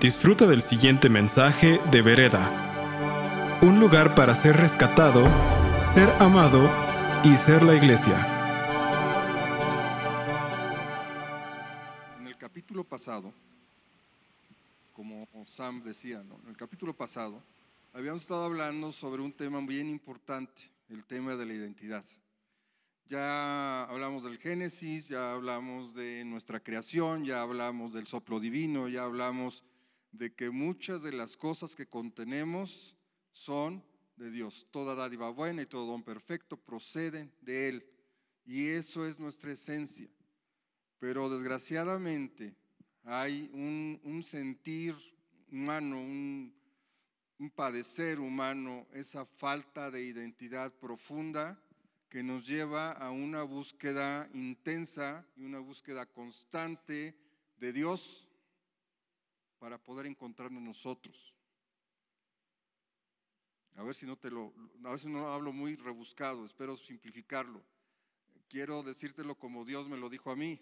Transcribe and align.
Disfruta 0.00 0.46
del 0.46 0.60
siguiente 0.60 1.08
mensaje 1.08 1.80
de 1.90 2.02
Vereda. 2.02 3.60
Un 3.62 3.78
lugar 3.78 4.14
para 4.14 4.34
ser 4.34 4.56
rescatado, 4.56 5.24
ser 5.78 6.10
amado 6.20 6.68
y 7.22 7.36
ser 7.36 7.62
la 7.62 7.74
iglesia. 7.74 8.16
En 12.18 12.26
el 12.26 12.36
capítulo 12.36 12.84
pasado, 12.84 13.32
como 14.92 15.26
Sam 15.46 15.82
decía, 15.82 16.22
¿no? 16.22 16.38
en 16.42 16.50
el 16.50 16.56
capítulo 16.56 16.94
pasado 16.94 17.42
habíamos 17.94 18.22
estado 18.22 18.44
hablando 18.44 18.90
sobre 18.90 19.22
un 19.22 19.32
tema 19.32 19.60
bien 19.60 19.88
importante, 19.88 20.70
el 20.90 21.04
tema 21.04 21.36
de 21.36 21.46
la 21.46 21.54
identidad. 21.54 22.04
Ya 23.06 23.84
hablamos 23.84 24.24
del 24.24 24.38
Génesis, 24.38 25.08
ya 25.08 25.32
hablamos 25.32 25.94
de 25.94 26.24
nuestra 26.24 26.58
creación, 26.58 27.24
ya 27.24 27.42
hablamos 27.42 27.92
del 27.92 28.06
soplo 28.06 28.40
divino, 28.40 28.88
ya 28.88 29.04
hablamos 29.04 29.62
de 30.16 30.32
que 30.32 30.50
muchas 30.50 31.02
de 31.02 31.12
las 31.12 31.36
cosas 31.36 31.74
que 31.74 31.86
contenemos 31.86 32.96
son 33.32 33.84
de 34.16 34.30
Dios. 34.30 34.68
Toda 34.70 34.94
dádiva 34.94 35.30
buena 35.30 35.62
y 35.62 35.66
todo 35.66 35.86
don 35.86 36.04
perfecto 36.04 36.56
proceden 36.56 37.32
de 37.40 37.68
Él. 37.68 37.86
Y 38.44 38.68
eso 38.68 39.06
es 39.06 39.18
nuestra 39.18 39.52
esencia. 39.52 40.08
Pero 40.98 41.28
desgraciadamente 41.28 42.54
hay 43.02 43.50
un, 43.52 44.22
sentir 44.22 44.94
humano, 45.50 45.98
un, 45.98 46.54
padecer 47.54 48.20
humano, 48.20 48.86
esa 48.92 49.26
falta 49.26 49.90
de 49.90 50.02
identidad 50.02 50.72
profunda 50.72 51.60
que 52.08 52.22
nos 52.22 52.46
lleva 52.46 52.92
a 52.92 53.10
una 53.10 53.42
búsqueda 53.42 54.30
intensa 54.32 55.26
y 55.36 55.42
una 55.42 55.58
búsqueda 55.58 56.06
constante 56.06 57.14
de 57.58 57.72
Dios 57.72 58.28
para 59.64 59.78
poder 59.78 60.04
encontrarnos 60.04 60.62
nosotros. 60.62 61.34
A 63.76 63.82
ver 63.82 63.94
si 63.94 64.04
no 64.04 64.14
te 64.14 64.30
lo, 64.30 64.52
a 64.84 64.90
veces 64.90 65.06
no 65.06 65.32
hablo 65.32 65.54
muy 65.54 65.74
rebuscado, 65.76 66.44
espero 66.44 66.76
simplificarlo. 66.76 67.64
Quiero 68.46 68.82
decírtelo 68.82 69.38
como 69.38 69.64
Dios 69.64 69.88
me 69.88 69.96
lo 69.96 70.10
dijo 70.10 70.30
a 70.30 70.36
mí. 70.36 70.60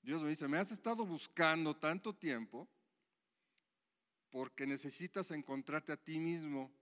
Dios 0.00 0.22
me 0.22 0.30
dice, 0.30 0.48
me 0.48 0.56
has 0.56 0.72
estado 0.72 1.04
buscando 1.04 1.76
tanto 1.76 2.14
tiempo 2.14 2.66
porque 4.30 4.66
necesitas 4.66 5.30
encontrarte 5.30 5.92
a 5.92 6.02
ti 6.02 6.18
mismo 6.18 6.72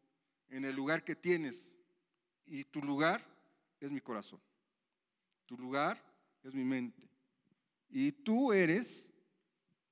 en 0.48 0.64
el 0.66 0.76
lugar 0.76 1.02
que 1.02 1.16
tienes. 1.16 1.76
Y 2.46 2.62
tu 2.62 2.80
lugar 2.80 3.26
es 3.80 3.90
mi 3.90 4.00
corazón. 4.00 4.40
Tu 5.46 5.58
lugar 5.58 6.00
es 6.44 6.54
mi 6.54 6.62
mente. 6.62 7.10
Y 7.90 8.12
tú 8.12 8.52
eres, 8.52 9.12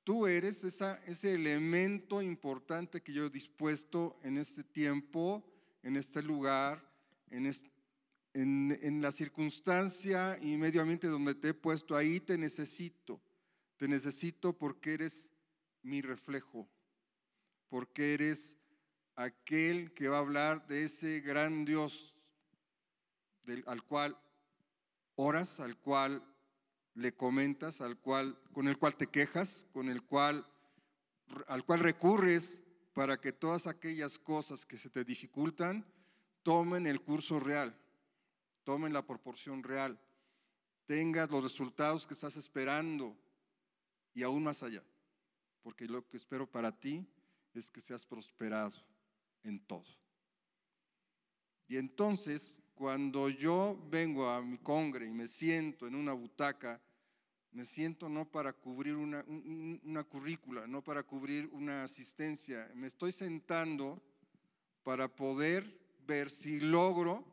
tú 0.07 0.29
eres 0.29 0.63
ese 0.63 1.35
elemento 1.35 2.23
importante 2.23 3.03
que 3.03 3.13
yo 3.13 3.27
he 3.27 3.31
dispuesto 3.31 4.21
en 4.23 4.39
este 4.39 4.63
tiempo, 4.63 5.45
en 5.83 5.97
este 5.97 6.23
lugar, 6.23 6.81
en 7.29 9.03
la 9.03 9.11
circunstancia 9.11 10.39
y 10.41 10.57
medio 10.59 10.81
ambiente 10.81 11.09
donde 11.09 11.35
te 11.35 11.49
he 11.49 11.55
puesto. 11.55 11.97
Ahí 11.97 12.21
te 12.21 12.39
necesito. 12.39 13.21
Te 13.77 13.89
necesito 13.89 14.57
porque 14.57 14.95
eres 14.95 15.33
mi 15.83 16.03
reflejo, 16.03 16.69
porque 17.69 18.15
eres 18.15 18.59
aquel 19.17 19.93
que 19.93 20.07
va 20.07 20.19
a 20.19 20.21
hablar 20.21 20.69
de 20.69 20.85
ese 20.85 21.19
gran 21.19 21.65
Dios 21.65 22.15
al 23.67 23.83
cual 23.83 24.17
oras, 25.17 25.59
al 25.59 25.77
cual 25.77 26.23
le 26.97 27.15
comentas, 27.15 27.81
al 27.83 27.99
cual, 27.99 28.39
con 28.53 28.69
el 28.69 28.79
cual 28.79 28.97
te 28.97 29.07
quejas, 29.07 29.67
con 29.73 29.89
el 29.89 30.03
cual, 30.03 30.47
al 31.47 31.65
cual 31.65 31.81
recurres 31.81 32.65
para 32.95 33.21
que 33.21 33.33
todas 33.33 33.67
aquellas 33.67 34.19
cosas 34.19 34.65
que 34.65 34.79
se 34.79 34.89
te 34.89 35.05
dificultan 35.05 35.87
tomen 36.43 36.87
el 36.87 37.03
curso 37.03 37.39
real, 37.39 37.79
tomen 38.65 38.95
la 38.95 39.07
proporción 39.07 39.63
real, 39.63 40.01
tengas 40.87 41.31
los 41.31 41.43
resultados 41.43 42.07
que 42.07 42.15
estás 42.15 42.37
esperando 42.39 43.15
y 44.15 44.23
aún 44.23 44.43
más 44.43 44.63
allá. 44.63 44.83
Porque 45.63 45.87
lo 45.87 46.07
que 46.09 46.17
espero 46.17 46.51
para 46.51 46.73
ti 46.73 47.07
es 47.53 47.71
que 47.71 47.81
seas 47.81 48.07
prosperado 48.07 48.77
en 49.43 49.61
todo. 49.61 49.85
Y 51.69 51.77
entonces, 51.77 52.63
cuando 52.75 53.29
yo 53.29 53.79
vengo 53.91 54.29
a 54.29 54.41
mi 54.43 54.59
congre 54.59 55.07
y 55.07 55.11
me 55.11 55.27
siento 55.27 55.87
en 55.87 55.95
una 55.95 56.13
butaca, 56.13 56.81
me 57.51 57.65
siento 57.65 58.09
no 58.09 58.31
para 58.31 58.53
cubrir 58.53 58.95
una, 58.95 59.25
una 59.27 60.05
currícula, 60.05 60.67
no 60.67 60.83
para 60.83 61.03
cubrir 61.03 61.49
una 61.53 61.83
asistencia, 61.83 62.71
me 62.75 62.87
estoy 62.87 63.13
sentando 63.13 64.01
para 64.83 65.09
poder 65.09 65.81
ver 66.07 66.31
si 66.31 66.61
logro 66.61 67.25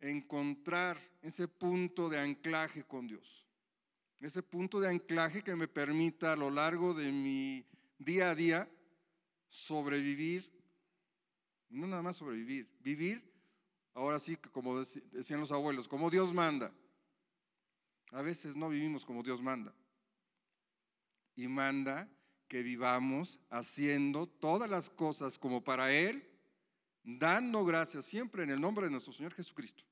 encontrar 0.00 0.98
ese 1.22 1.48
punto 1.48 2.08
de 2.08 2.18
anclaje 2.20 2.84
con 2.84 3.06
Dios. 3.06 3.46
Ese 4.20 4.42
punto 4.42 4.78
de 4.78 4.88
anclaje 4.88 5.42
que 5.42 5.56
me 5.56 5.68
permita 5.68 6.32
a 6.32 6.36
lo 6.36 6.50
largo 6.50 6.94
de 6.94 7.10
mi 7.10 7.66
día 7.98 8.30
a 8.30 8.34
día 8.34 8.70
sobrevivir, 9.48 10.50
no 11.68 11.86
nada 11.86 12.02
más 12.02 12.16
sobrevivir, 12.16 12.68
vivir 12.80 13.35
Ahora 13.96 14.18
sí, 14.18 14.36
como 14.36 14.78
decían 14.78 15.40
los 15.40 15.50
abuelos, 15.50 15.88
como 15.88 16.10
Dios 16.10 16.34
manda. 16.34 16.70
A 18.12 18.20
veces 18.20 18.54
no 18.54 18.68
vivimos 18.68 19.06
como 19.06 19.22
Dios 19.22 19.40
manda. 19.40 19.74
Y 21.34 21.48
manda 21.48 22.06
que 22.46 22.62
vivamos 22.62 23.40
haciendo 23.48 24.26
todas 24.26 24.68
las 24.68 24.90
cosas 24.90 25.38
como 25.38 25.64
para 25.64 25.90
Él, 25.94 26.28
dando 27.04 27.64
gracias 27.64 28.04
siempre 28.04 28.42
en 28.42 28.50
el 28.50 28.60
nombre 28.60 28.84
de 28.84 28.90
nuestro 28.90 29.14
Señor 29.14 29.32
Jesucristo. 29.32 29.82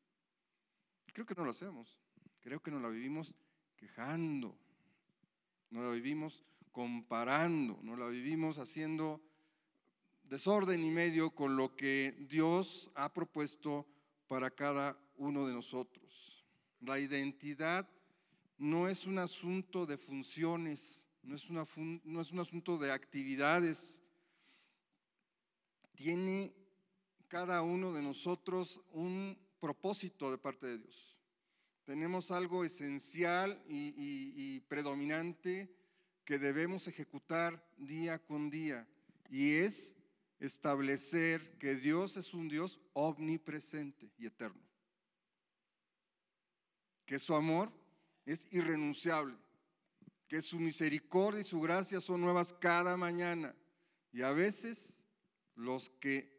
Creo 1.15 1.25
que 1.25 1.35
no 1.35 1.43
lo 1.43 1.51
hacemos. 1.51 1.99
Creo 2.43 2.63
que 2.63 2.71
no 2.71 2.81
la 2.81 2.91
vivimos 2.91 3.35
quejando. 3.75 4.55
No 5.71 5.83
la 5.83 5.89
vivimos 5.89 6.45
comparando. 6.73 7.81
No 7.83 7.97
la 7.97 8.09
vivimos 8.09 8.59
haciendo 8.59 9.23
desorden 10.25 10.85
y 10.85 10.91
medio 10.91 11.31
con 11.35 11.57
lo 11.57 11.75
que 11.75 12.15
Dios 12.29 12.91
ha 12.95 13.11
propuesto 13.11 13.87
para 14.35 14.51
cada 14.51 14.99
uno 15.17 15.47
de 15.47 15.53
nosotros. 15.53 16.45
La 16.81 16.99
identidad 16.99 17.89
no 18.59 18.89
es 18.89 19.07
un 19.07 19.19
asunto 19.19 19.87
de 19.87 19.97
funciones, 19.97 21.07
no 21.23 21.37
es, 21.37 21.49
no 21.49 22.21
es 22.21 22.33
un 22.33 22.41
asunto 22.41 22.77
de 22.77 22.91
actividades. 22.91 24.03
Tiene 25.95 26.53
cada 27.29 27.63
uno 27.63 27.93
de 27.93 28.03
nosotros 28.03 28.81
un 28.91 29.39
propósito 29.61 30.33
de 30.33 30.39
parte 30.39 30.67
de 30.67 30.79
Dios. 30.79 31.17
Tenemos 31.85 32.33
algo 32.33 32.65
esencial 32.65 33.63
y 33.69 34.59
predominante 34.63 35.73
que 36.25 36.41
debemos 36.41 36.89
ejecutar 36.89 37.65
día 37.77 38.19
con 38.19 38.51
día 38.51 38.85
y 39.31 39.53
es 39.53 39.95
establecer 40.41 41.59
que 41.59 41.75
Dios 41.75 42.17
es 42.17 42.35
un 42.35 42.49
Dios 42.49 42.81
omnipresente 42.93 44.11
y 44.19 44.27
eterno. 44.27 44.61
Que 47.07 47.19
su 47.19 47.35
amor 47.35 47.71
es 48.25 48.49
irrenunciable. 48.51 49.37
Que 50.29 50.43
su 50.43 50.59
misericordia 50.59 51.41
y 51.41 51.45
su 51.45 51.61
gracia 51.61 52.01
son 52.01 52.21
nuevas 52.21 52.53
cada 52.53 52.97
mañana. 52.97 53.55
Y 54.13 54.23
a 54.23 54.31
veces 54.31 55.01
los 55.55 55.91
que 55.91 56.35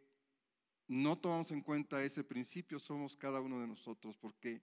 no 0.88 1.17
tomamos 1.17 1.51
en 1.51 1.62
cuenta 1.62 2.03
ese 2.03 2.23
principio 2.23 2.79
somos 2.79 3.16
cada 3.16 3.41
uno 3.41 3.59
de 3.59 3.67
nosotros 3.67 4.17
porque 4.17 4.62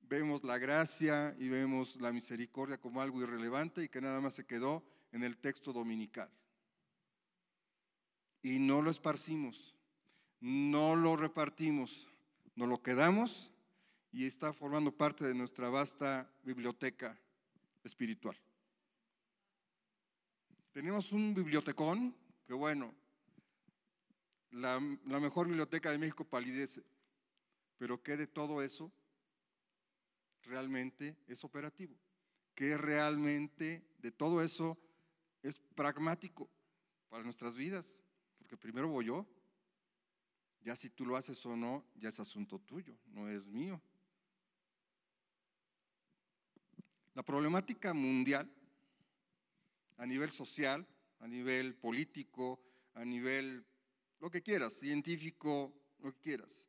vemos 0.00 0.42
la 0.42 0.58
gracia 0.58 1.34
y 1.38 1.48
vemos 1.48 1.96
la 2.00 2.12
misericordia 2.12 2.80
como 2.80 3.00
algo 3.00 3.22
irrelevante 3.22 3.82
y 3.82 3.88
que 3.88 4.00
nada 4.00 4.20
más 4.20 4.34
se 4.34 4.46
quedó 4.46 4.82
en 5.12 5.22
el 5.22 5.36
texto 5.36 5.72
dominical 5.72 6.30
y 8.44 8.58
no 8.58 8.82
lo 8.82 8.90
esparcimos, 8.90 9.74
no 10.38 10.94
lo 10.94 11.16
repartimos, 11.16 12.10
nos 12.54 12.68
lo 12.68 12.82
quedamos 12.82 13.50
y 14.12 14.26
está 14.26 14.52
formando 14.52 14.92
parte 14.92 15.26
de 15.26 15.34
nuestra 15.34 15.70
vasta 15.70 16.30
biblioteca 16.42 17.18
espiritual. 17.82 18.38
Tenemos 20.72 21.10
un 21.12 21.32
bibliotecón 21.32 22.14
que 22.46 22.52
bueno, 22.52 22.94
la, 24.50 24.78
la 25.06 25.20
mejor 25.20 25.46
biblioteca 25.46 25.90
de 25.90 25.98
México 25.98 26.24
palidece, 26.24 26.84
pero 27.78 28.02
¿qué 28.02 28.18
de 28.18 28.26
todo 28.26 28.60
eso 28.60 28.92
realmente 30.42 31.16
es 31.26 31.42
operativo? 31.44 31.96
¿Qué 32.54 32.76
realmente 32.76 33.82
de 34.00 34.12
todo 34.12 34.42
eso 34.42 34.76
es 35.42 35.58
pragmático 35.58 36.50
para 37.08 37.24
nuestras 37.24 37.56
vidas? 37.56 38.04
Porque 38.44 38.58
primero 38.58 38.88
voy 38.88 39.06
yo. 39.06 39.26
Ya 40.60 40.76
si 40.76 40.90
tú 40.90 41.04
lo 41.04 41.16
haces 41.16 41.44
o 41.46 41.56
no, 41.56 41.84
ya 41.94 42.10
es 42.10 42.20
asunto 42.20 42.58
tuyo, 42.58 42.94
no 43.06 43.28
es 43.28 43.46
mío. 43.46 43.80
La 47.14 47.22
problemática 47.22 47.92
mundial 47.92 48.50
a 49.96 50.06
nivel 50.06 50.30
social 50.30 50.86
a 51.24 51.26
nivel 51.26 51.74
político, 51.74 52.60
a 52.92 53.04
nivel 53.04 53.64
lo 54.20 54.30
que 54.30 54.42
quieras, 54.42 54.74
científico, 54.74 55.72
lo 56.00 56.12
que 56.12 56.20
quieras, 56.20 56.68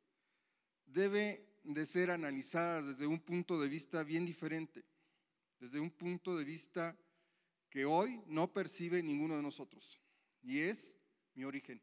debe 0.86 1.46
de 1.64 1.86
ser 1.86 2.10
analizada 2.10 2.82
desde 2.82 3.06
un 3.06 3.20
punto 3.20 3.60
de 3.60 3.68
vista 3.68 4.02
bien 4.04 4.26
diferente, 4.26 4.86
desde 5.60 5.82
un 5.82 5.92
punto 5.92 6.38
de 6.38 6.46
vista 6.46 6.98
que 7.70 7.84
hoy 7.84 8.22
no 8.28 8.54
percibe 8.54 9.04
ninguno 9.04 9.36
de 9.36 9.42
nosotros, 9.42 10.00
y 10.42 10.62
es 10.62 10.98
mi 11.36 11.44
origen. 11.44 11.82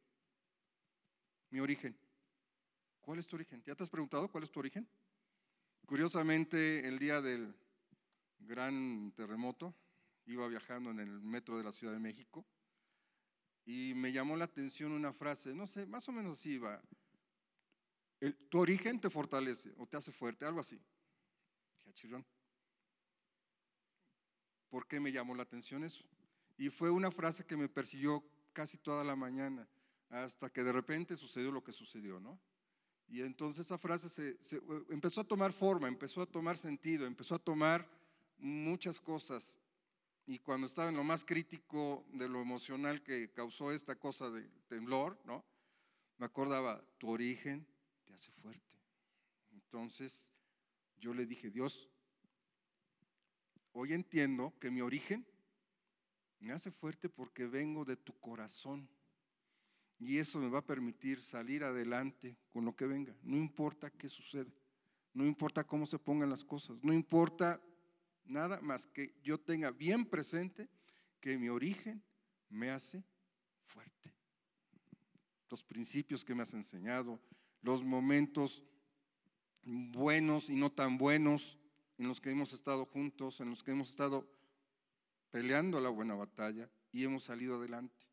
Mi 1.50 1.60
origen. 1.60 1.96
¿Cuál 3.00 3.18
es 3.18 3.26
tu 3.26 3.36
origen? 3.36 3.62
¿Ya 3.64 3.74
te 3.74 3.82
has 3.82 3.90
preguntado 3.90 4.30
cuál 4.30 4.44
es 4.44 4.50
tu 4.50 4.60
origen? 4.60 4.88
Curiosamente, 5.86 6.86
el 6.86 6.98
día 6.98 7.20
del 7.20 7.54
gran 8.38 9.12
terremoto, 9.16 9.74
iba 10.26 10.46
viajando 10.48 10.90
en 10.90 11.00
el 11.00 11.20
metro 11.20 11.58
de 11.58 11.64
la 11.64 11.72
Ciudad 11.72 11.92
de 11.92 11.98
México 11.98 12.44
y 13.64 13.92
me 13.94 14.12
llamó 14.12 14.36
la 14.36 14.44
atención 14.44 14.92
una 14.92 15.12
frase, 15.12 15.54
no 15.54 15.66
sé, 15.66 15.86
más 15.86 16.08
o 16.08 16.12
menos 16.12 16.38
así 16.38 16.54
iba. 16.54 16.82
tu 18.48 18.58
origen 18.58 19.00
te 19.00 19.10
fortalece 19.10 19.72
o 19.76 19.86
te 19.86 19.96
hace 19.96 20.12
fuerte, 20.12 20.44
algo 20.44 20.60
así. 20.60 20.80
Dije, 21.84 22.24
¿Por 24.68 24.86
qué 24.86 25.00
me 25.00 25.12
llamó 25.12 25.34
la 25.34 25.42
atención 25.42 25.84
eso? 25.84 26.04
Y 26.56 26.70
fue 26.70 26.90
una 26.90 27.10
frase 27.10 27.44
que 27.44 27.56
me 27.56 27.68
persiguió 27.68 28.24
casi 28.52 28.78
toda 28.78 29.04
la 29.04 29.16
mañana, 29.16 29.68
hasta 30.08 30.50
que 30.50 30.62
de 30.62 30.72
repente 30.72 31.16
sucedió 31.16 31.50
lo 31.50 31.64
que 31.64 31.72
sucedió, 31.72 32.20
¿no? 32.20 32.38
Y 33.08 33.20
entonces 33.20 33.66
esa 33.66 33.78
frase 33.78 34.08
se, 34.08 34.62
empezó 34.88 35.20
a 35.20 35.24
tomar 35.24 35.52
forma, 35.52 35.88
empezó 35.88 36.22
a 36.22 36.26
tomar 36.26 36.56
sentido, 36.56 37.06
empezó 37.06 37.34
a 37.34 37.38
tomar 37.38 37.86
muchas 38.38 39.00
cosas. 39.00 39.58
Y 40.26 40.38
cuando 40.38 40.66
estaba 40.66 40.88
en 40.88 40.96
lo 40.96 41.04
más 41.04 41.24
crítico 41.24 42.06
de 42.12 42.28
lo 42.28 42.40
emocional 42.40 43.02
que 43.02 43.30
causó 43.32 43.72
esta 43.72 43.96
cosa 43.96 44.30
de 44.30 44.48
temblor, 44.68 45.20
¿no? 45.24 45.44
Me 46.16 46.26
acordaba, 46.26 46.82
tu 46.98 47.10
origen 47.10 47.66
te 48.04 48.14
hace 48.14 48.30
fuerte. 48.30 48.76
Entonces 49.50 50.32
yo 50.96 51.12
le 51.12 51.26
dije, 51.26 51.50
Dios, 51.50 51.90
hoy 53.72 53.92
entiendo 53.92 54.54
que 54.60 54.70
mi 54.70 54.80
origen 54.80 55.26
me 56.42 56.52
hace 56.52 56.72
fuerte 56.72 57.08
porque 57.08 57.46
vengo 57.46 57.84
de 57.84 57.96
tu 57.96 58.12
corazón. 58.18 58.88
Y 59.98 60.18
eso 60.18 60.40
me 60.40 60.48
va 60.48 60.58
a 60.58 60.66
permitir 60.66 61.20
salir 61.20 61.62
adelante 61.62 62.36
con 62.50 62.64
lo 62.64 62.74
que 62.74 62.84
venga. 62.84 63.14
No 63.22 63.36
importa 63.36 63.90
qué 63.90 64.08
suceda. 64.08 64.50
No 65.14 65.24
importa 65.24 65.64
cómo 65.64 65.86
se 65.86 66.00
pongan 66.00 66.30
las 66.30 66.42
cosas. 66.42 66.82
No 66.82 66.92
importa 66.92 67.62
nada 68.24 68.60
más 68.60 68.88
que 68.88 69.14
yo 69.22 69.38
tenga 69.38 69.70
bien 69.70 70.04
presente 70.04 70.68
que 71.20 71.38
mi 71.38 71.48
origen 71.48 72.02
me 72.48 72.70
hace 72.70 73.04
fuerte. 73.64 74.12
Los 75.48 75.62
principios 75.62 76.24
que 76.24 76.34
me 76.34 76.42
has 76.42 76.54
enseñado, 76.54 77.20
los 77.60 77.84
momentos 77.84 78.64
buenos 79.62 80.50
y 80.50 80.56
no 80.56 80.72
tan 80.72 80.98
buenos 80.98 81.56
en 81.98 82.08
los 82.08 82.20
que 82.20 82.30
hemos 82.30 82.52
estado 82.52 82.84
juntos, 82.86 83.40
en 83.40 83.50
los 83.50 83.62
que 83.62 83.70
hemos 83.70 83.90
estado 83.90 84.28
peleando 85.32 85.80
la 85.80 85.88
buena 85.88 86.14
batalla 86.14 86.70
y 86.92 87.02
hemos 87.02 87.24
salido 87.24 87.56
adelante. 87.56 88.06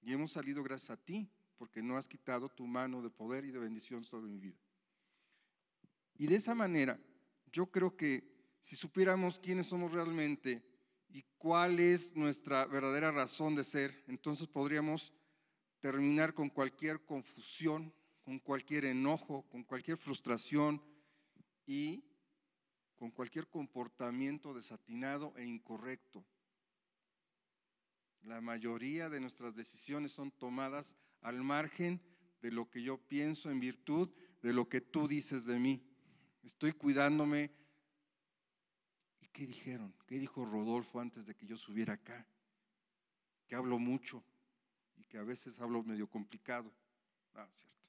Y 0.00 0.14
hemos 0.14 0.32
salido 0.32 0.62
gracias 0.62 0.90
a 0.90 0.96
ti, 0.96 1.28
porque 1.58 1.82
no 1.82 1.98
has 1.98 2.08
quitado 2.08 2.48
tu 2.48 2.66
mano 2.66 3.02
de 3.02 3.10
poder 3.10 3.44
y 3.44 3.50
de 3.50 3.58
bendición 3.58 4.02
sobre 4.04 4.30
mi 4.30 4.38
vida. 4.38 4.56
Y 6.14 6.26
de 6.26 6.36
esa 6.36 6.54
manera, 6.54 6.98
yo 7.52 7.66
creo 7.66 7.96
que 7.96 8.24
si 8.60 8.76
supiéramos 8.76 9.38
quiénes 9.38 9.66
somos 9.66 9.92
realmente 9.92 10.62
y 11.08 11.24
cuál 11.36 11.80
es 11.80 12.14
nuestra 12.14 12.64
verdadera 12.64 13.10
razón 13.10 13.54
de 13.56 13.64
ser, 13.64 14.04
entonces 14.06 14.46
podríamos 14.46 15.12
terminar 15.80 16.32
con 16.32 16.48
cualquier 16.48 17.04
confusión, 17.04 17.92
con 18.22 18.38
cualquier 18.38 18.84
enojo, 18.84 19.42
con 19.48 19.64
cualquier 19.64 19.96
frustración 19.96 20.80
y 21.66 22.04
con 23.00 23.10
cualquier 23.10 23.48
comportamiento 23.48 24.52
desatinado 24.52 25.32
e 25.38 25.46
incorrecto. 25.46 26.22
La 28.20 28.42
mayoría 28.42 29.08
de 29.08 29.20
nuestras 29.20 29.56
decisiones 29.56 30.12
son 30.12 30.30
tomadas 30.30 30.98
al 31.22 31.42
margen 31.42 32.02
de 32.42 32.50
lo 32.50 32.68
que 32.68 32.82
yo 32.82 32.98
pienso 32.98 33.50
en 33.50 33.58
virtud 33.58 34.10
de 34.42 34.52
lo 34.52 34.68
que 34.68 34.82
tú 34.82 35.08
dices 35.08 35.46
de 35.46 35.58
mí. 35.58 35.82
Estoy 36.42 36.74
cuidándome 36.74 37.50
¿Qué 39.32 39.46
dijeron? 39.46 39.94
¿Qué 40.06 40.18
dijo 40.18 40.44
Rodolfo 40.44 41.00
antes 41.00 41.24
de 41.24 41.34
que 41.34 41.46
yo 41.46 41.56
subiera 41.56 41.94
acá? 41.94 42.26
Que 43.46 43.54
hablo 43.54 43.78
mucho 43.78 44.22
y 44.96 45.04
que 45.04 45.16
a 45.16 45.22
veces 45.22 45.58
hablo 45.60 45.82
medio 45.82 46.06
complicado. 46.06 46.70
Ah, 47.32 47.48
cierto. 47.50 47.79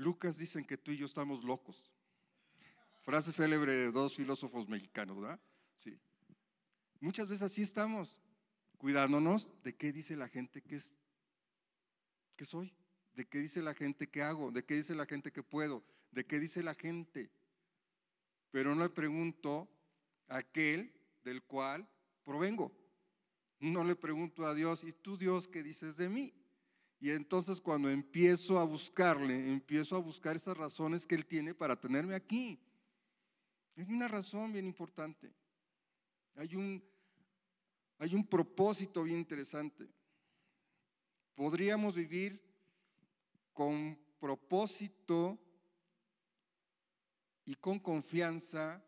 Lucas 0.00 0.38
dicen 0.38 0.64
que 0.64 0.78
tú 0.78 0.92
y 0.92 0.96
yo 0.96 1.04
estamos 1.04 1.44
locos. 1.44 1.92
Frase 3.02 3.32
célebre 3.32 3.72
de 3.72 3.92
dos 3.92 4.16
filósofos 4.16 4.66
mexicanos, 4.66 5.20
¿verdad? 5.20 5.38
Sí. 5.76 6.00
Muchas 7.00 7.28
veces 7.28 7.42
así 7.42 7.62
estamos, 7.62 8.18
cuidándonos 8.78 9.52
de 9.62 9.76
qué 9.76 9.92
dice 9.92 10.16
la 10.16 10.28
gente 10.28 10.62
que 10.62 10.76
es, 10.76 10.94
que 12.34 12.46
soy 12.46 12.74
de 13.14 13.26
qué 13.26 13.40
dice 13.40 13.60
la 13.60 13.74
gente 13.74 14.08
que 14.08 14.22
hago, 14.22 14.50
de 14.50 14.64
qué 14.64 14.74
dice 14.74 14.94
la 14.94 15.04
gente 15.04 15.32
que 15.32 15.42
puedo, 15.42 15.84
de 16.12 16.24
qué 16.24 16.40
dice 16.40 16.62
la 16.62 16.74
gente. 16.74 17.30
Pero 18.50 18.74
no 18.74 18.82
le 18.82 18.88
pregunto 18.88 19.68
a 20.28 20.38
aquel 20.38 20.94
del 21.22 21.42
cual 21.42 21.86
provengo. 22.24 22.72
No 23.58 23.84
le 23.84 23.96
pregunto 23.96 24.46
a 24.46 24.54
Dios, 24.54 24.82
¿y 24.82 24.92
tú 24.92 25.18
Dios 25.18 25.46
qué 25.46 25.62
dices 25.62 25.98
de 25.98 26.08
mí? 26.08 26.32
Y 27.00 27.10
entonces 27.10 27.60
cuando 27.60 27.88
empiezo 27.88 28.58
a 28.58 28.64
buscarle, 28.64 29.50
empiezo 29.50 29.96
a 29.96 30.00
buscar 30.00 30.36
esas 30.36 30.56
razones 30.56 31.06
que 31.06 31.14
Él 31.14 31.24
tiene 31.24 31.54
para 31.54 31.74
tenerme 31.74 32.14
aquí. 32.14 32.60
Es 33.74 33.88
una 33.88 34.06
razón 34.06 34.52
bien 34.52 34.66
importante. 34.66 35.32
Hay 36.34 36.54
un, 36.54 36.84
hay 37.98 38.14
un 38.14 38.26
propósito 38.26 39.02
bien 39.04 39.18
interesante. 39.18 39.88
Podríamos 41.34 41.94
vivir 41.94 42.38
con 43.54 43.98
propósito 44.18 45.38
y 47.46 47.54
con 47.54 47.78
confianza 47.78 48.84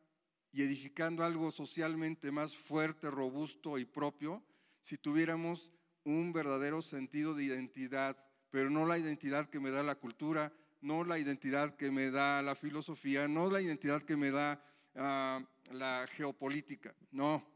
y 0.53 0.63
edificando 0.63 1.25
algo 1.25 1.51
socialmente 1.51 2.31
más 2.31 2.55
fuerte, 2.55 3.11
robusto 3.11 3.79
y 3.79 3.87
propio, 3.87 4.43
si 4.83 4.99
tuviéramos 4.99 5.73
un 6.05 6.33
verdadero 6.33 6.83
sentido 6.83 7.35
de 7.35 7.45
identidad, 7.45 8.17
pero 8.51 8.71
no 8.71 8.87
la 8.87 8.99
identidad 8.99 9.49
que 9.49 9.61
me 9.61 9.71
da 9.71 9.83
la 9.83 9.95
cultura, 9.95 10.53
no 10.81 11.05
la 11.05 11.19
identidad 11.19 11.77
que 11.77 11.91
me 11.91 12.11
da 12.11 12.43
la 12.43 12.55
filosofía, 12.55 13.29
no 13.29 13.51
la 13.51 13.61
identidad 13.61 14.03
que 14.03 14.17
me 14.17 14.31
da 14.31 14.63
ah, 14.97 15.41
la 15.71 16.07
geopolítica, 16.11 16.95
no, 17.13 17.47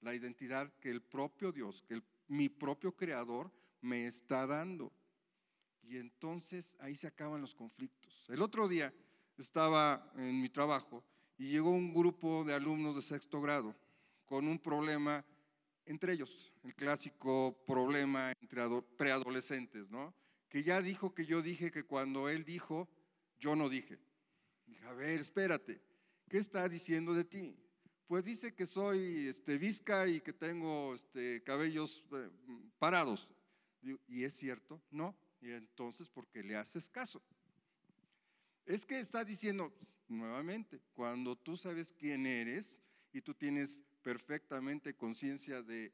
la 0.00 0.14
identidad 0.14 0.72
que 0.80 0.90
el 0.90 1.02
propio 1.02 1.52
Dios, 1.52 1.82
que 1.82 2.00
mi 2.28 2.48
propio 2.48 2.94
creador 2.94 3.50
me 3.80 4.06
está 4.06 4.46
dando. 4.46 4.92
Y 5.82 5.96
entonces 5.96 6.76
ahí 6.80 6.94
se 6.94 7.06
acaban 7.06 7.40
los 7.40 7.54
conflictos. 7.54 8.28
El 8.28 8.42
otro 8.42 8.68
día 8.68 8.92
estaba 9.36 10.12
en 10.16 10.40
mi 10.40 10.48
trabajo 10.48 11.04
y 11.36 11.48
llegó 11.48 11.70
un 11.70 11.92
grupo 11.92 12.44
de 12.44 12.54
alumnos 12.54 12.96
de 12.96 13.02
sexto 13.02 13.40
grado 13.40 13.74
con 14.26 14.46
un 14.46 14.58
problema 14.58 15.24
entre 15.88 16.12
ellos, 16.12 16.52
el 16.64 16.74
clásico 16.74 17.56
problema 17.66 18.32
entre 18.40 18.62
preadolescentes, 18.96 19.88
¿no? 19.88 20.14
Que 20.50 20.62
ya 20.62 20.82
dijo 20.82 21.14
que 21.14 21.24
yo 21.24 21.40
dije 21.40 21.70
que 21.70 21.84
cuando 21.84 22.28
él 22.28 22.44
dijo, 22.44 22.88
yo 23.38 23.56
no 23.56 23.68
dije. 23.68 23.98
Dije, 24.66 24.84
a 24.86 24.92
ver, 24.92 25.18
espérate, 25.18 25.80
¿qué 26.28 26.36
está 26.36 26.68
diciendo 26.68 27.14
de 27.14 27.24
ti? 27.24 27.56
Pues 28.06 28.26
dice 28.26 28.54
que 28.54 28.66
soy 28.66 29.28
este, 29.28 29.56
visca 29.56 30.06
y 30.06 30.20
que 30.20 30.32
tengo 30.32 30.94
este, 30.94 31.42
cabellos 31.42 32.04
eh, 32.12 32.28
parados. 32.78 33.28
¿Y 34.08 34.24
es 34.24 34.34
cierto? 34.34 34.82
No, 34.90 35.16
y 35.40 35.52
entonces, 35.52 36.10
¿por 36.10 36.26
qué 36.28 36.42
le 36.42 36.56
haces 36.56 36.90
caso? 36.90 37.22
Es 38.66 38.84
que 38.84 39.00
está 39.00 39.24
diciendo, 39.24 39.72
nuevamente, 40.08 40.80
cuando 40.92 41.36
tú 41.36 41.56
sabes 41.56 41.94
quién 41.94 42.26
eres 42.26 42.82
y 43.12 43.22
tú 43.22 43.32
tienes 43.32 43.82
perfectamente 44.02 44.94
conciencia 44.94 45.62
de 45.62 45.92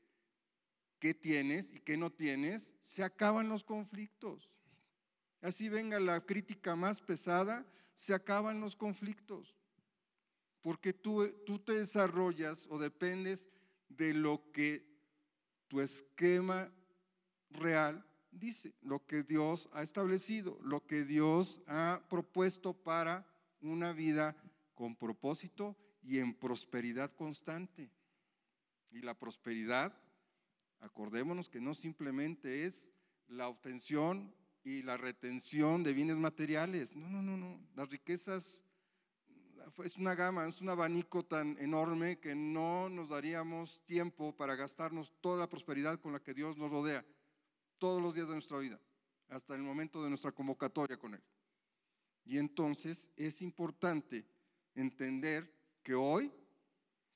qué 0.98 1.14
tienes 1.14 1.72
y 1.72 1.80
qué 1.80 1.96
no 1.96 2.10
tienes, 2.10 2.74
se 2.80 3.02
acaban 3.02 3.48
los 3.48 3.64
conflictos. 3.64 4.54
Así 5.40 5.68
venga 5.68 6.00
la 6.00 6.24
crítica 6.24 6.76
más 6.76 7.00
pesada, 7.00 7.66
se 7.92 8.14
acaban 8.14 8.60
los 8.60 8.76
conflictos. 8.76 9.56
Porque 10.62 10.92
tú, 10.92 11.28
tú 11.44 11.58
te 11.58 11.74
desarrollas 11.74 12.66
o 12.70 12.78
dependes 12.78 13.48
de 13.88 14.14
lo 14.14 14.50
que 14.52 14.86
tu 15.68 15.80
esquema 15.80 16.72
real 17.50 18.04
dice, 18.30 18.74
lo 18.82 19.04
que 19.06 19.22
Dios 19.22 19.68
ha 19.72 19.82
establecido, 19.82 20.58
lo 20.62 20.86
que 20.86 21.04
Dios 21.04 21.60
ha 21.66 22.02
propuesto 22.08 22.72
para 22.72 23.26
una 23.60 23.92
vida 23.92 24.36
con 24.74 24.96
propósito 24.96 25.76
y 26.04 26.18
en 26.18 26.34
prosperidad 26.34 27.10
constante. 27.12 27.90
Y 28.90 29.00
la 29.00 29.18
prosperidad, 29.18 29.96
acordémonos 30.80 31.48
que 31.48 31.60
no 31.60 31.74
simplemente 31.74 32.64
es 32.64 32.92
la 33.26 33.48
obtención 33.48 34.34
y 34.62 34.82
la 34.82 34.96
retención 34.96 35.82
de 35.82 35.92
bienes 35.92 36.18
materiales. 36.18 36.94
No, 36.94 37.08
no, 37.08 37.22
no, 37.22 37.36
no. 37.36 37.60
Las 37.74 37.90
riquezas 37.90 38.64
es 39.82 39.96
una 39.96 40.14
gama, 40.14 40.46
es 40.46 40.60
un 40.60 40.68
abanico 40.68 41.24
tan 41.24 41.58
enorme 41.58 42.18
que 42.18 42.34
no 42.34 42.88
nos 42.88 43.08
daríamos 43.08 43.82
tiempo 43.84 44.36
para 44.36 44.54
gastarnos 44.54 45.12
toda 45.20 45.38
la 45.38 45.48
prosperidad 45.48 46.00
con 46.00 46.12
la 46.12 46.22
que 46.22 46.34
Dios 46.34 46.56
nos 46.56 46.70
rodea 46.70 47.04
todos 47.78 48.00
los 48.00 48.14
días 48.14 48.28
de 48.28 48.34
nuestra 48.34 48.58
vida, 48.58 48.80
hasta 49.28 49.54
el 49.54 49.62
momento 49.62 50.02
de 50.02 50.08
nuestra 50.08 50.32
convocatoria 50.32 50.96
con 50.96 51.14
Él. 51.14 51.22
Y 52.24 52.38
entonces 52.38 53.10
es 53.16 53.42
importante 53.42 54.24
entender 54.74 55.53
que 55.84 55.94
hoy 55.94 56.32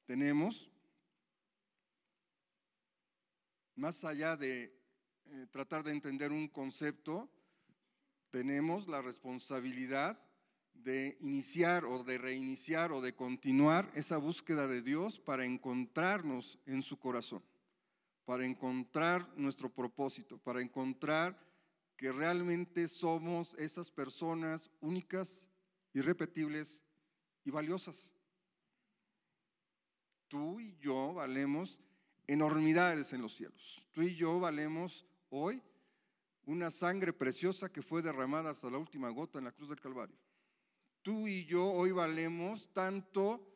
tenemos, 0.04 0.70
más 3.74 4.04
allá 4.04 4.36
de 4.36 4.78
eh, 5.24 5.46
tratar 5.50 5.82
de 5.82 5.92
entender 5.92 6.30
un 6.32 6.48
concepto, 6.48 7.30
tenemos 8.28 8.86
la 8.86 9.00
responsabilidad 9.00 10.20
de 10.74 11.16
iniciar 11.20 11.86
o 11.86 12.04
de 12.04 12.18
reiniciar 12.18 12.92
o 12.92 13.00
de 13.00 13.14
continuar 13.14 13.90
esa 13.94 14.18
búsqueda 14.18 14.68
de 14.68 14.82
Dios 14.82 15.18
para 15.18 15.46
encontrarnos 15.46 16.58
en 16.66 16.82
su 16.82 16.98
corazón, 16.98 17.42
para 18.26 18.44
encontrar 18.44 19.26
nuestro 19.36 19.72
propósito, 19.72 20.38
para 20.38 20.60
encontrar 20.60 21.42
que 21.96 22.12
realmente 22.12 22.86
somos 22.86 23.54
esas 23.54 23.90
personas 23.90 24.70
únicas, 24.80 25.48
irrepetibles 25.94 26.84
y 27.44 27.50
valiosas. 27.50 28.14
Tú 30.28 30.60
y 30.60 30.76
yo 30.78 31.14
valemos 31.14 31.82
enormidades 32.26 33.12
en 33.12 33.22
los 33.22 33.34
cielos. 33.34 33.88
Tú 33.90 34.02
y 34.02 34.14
yo 34.14 34.38
valemos 34.38 35.04
hoy 35.30 35.62
una 36.44 36.70
sangre 36.70 37.12
preciosa 37.12 37.70
que 37.70 37.82
fue 37.82 38.02
derramada 38.02 38.50
hasta 38.50 38.70
la 38.70 38.78
última 38.78 39.10
gota 39.10 39.38
en 39.38 39.46
la 39.46 39.52
cruz 39.52 39.68
del 39.68 39.80
Calvario. 39.80 40.16
Tú 41.02 41.26
y 41.26 41.44
yo 41.44 41.64
hoy 41.64 41.92
valemos 41.92 42.72
tanto 42.72 43.46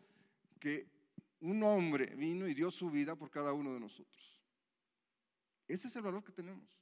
que 0.58 0.90
un 1.40 1.62
hombre 1.62 2.06
vino 2.16 2.46
y 2.46 2.54
dio 2.54 2.70
su 2.70 2.90
vida 2.90 3.16
por 3.16 3.30
cada 3.30 3.52
uno 3.52 3.74
de 3.74 3.80
nosotros. 3.80 4.40
Ese 5.66 5.88
es 5.88 5.96
el 5.96 6.02
valor 6.02 6.22
que 6.22 6.32
tenemos. 6.32 6.78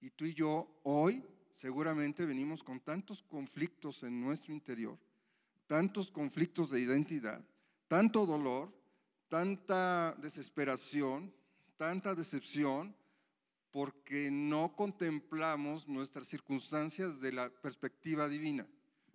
Y 0.00 0.10
tú 0.10 0.24
y 0.24 0.34
yo 0.34 0.80
hoy 0.82 1.24
seguramente 1.50 2.24
venimos 2.24 2.62
con 2.62 2.80
tantos 2.80 3.22
conflictos 3.22 4.02
en 4.02 4.20
nuestro 4.20 4.52
interior, 4.52 4.98
tantos 5.72 6.10
conflictos 6.10 6.70
de 6.70 6.80
identidad, 6.80 7.42
tanto 7.88 8.26
dolor, 8.26 8.70
tanta 9.30 10.14
desesperación, 10.20 11.34
tanta 11.78 12.14
decepción, 12.14 12.94
porque 13.70 14.30
no 14.30 14.76
contemplamos 14.76 15.88
nuestras 15.88 16.26
circunstancias 16.26 17.22
de 17.22 17.32
la 17.32 17.48
perspectiva 17.48 18.28
divina. 18.28 18.68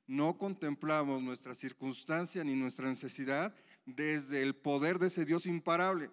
No 0.07 0.39
contemplamos 0.39 1.21
nuestra 1.21 1.53
circunstancia 1.53 2.43
ni 2.43 2.55
nuestra 2.55 2.89
necesidad 2.89 3.53
desde 3.85 4.41
el 4.41 4.55
poder 4.55 4.97
de 4.97 5.07
ese 5.07 5.25
Dios 5.25 5.45
imparable. 5.45 6.09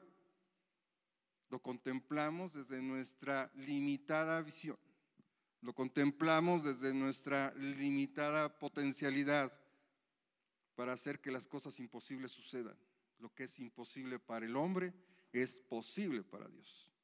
Lo 1.49 1.59
contemplamos 1.59 2.53
desde 2.53 2.83
nuestra 2.83 3.51
limitada 3.55 4.43
visión. 4.43 4.77
Lo 5.63 5.73
contemplamos 5.73 6.65
desde 6.65 6.93
nuestra 6.93 7.55
limitada 7.55 8.59
potencialidad 8.59 9.51
para 10.75 10.93
hacer 10.93 11.21
que 11.21 11.31
las 11.31 11.47
cosas 11.47 11.79
imposibles 11.81 12.33
sucedan. 12.33 12.77
Lo 13.19 13.33
que 13.35 13.45
es 13.45 13.59
imposible 13.61 14.19
para 14.19 14.47
el 14.47 14.57
hombre 14.57 14.93
es 15.33 15.61
posible 15.61 16.23
para 16.23 16.49
Dios 16.49 16.95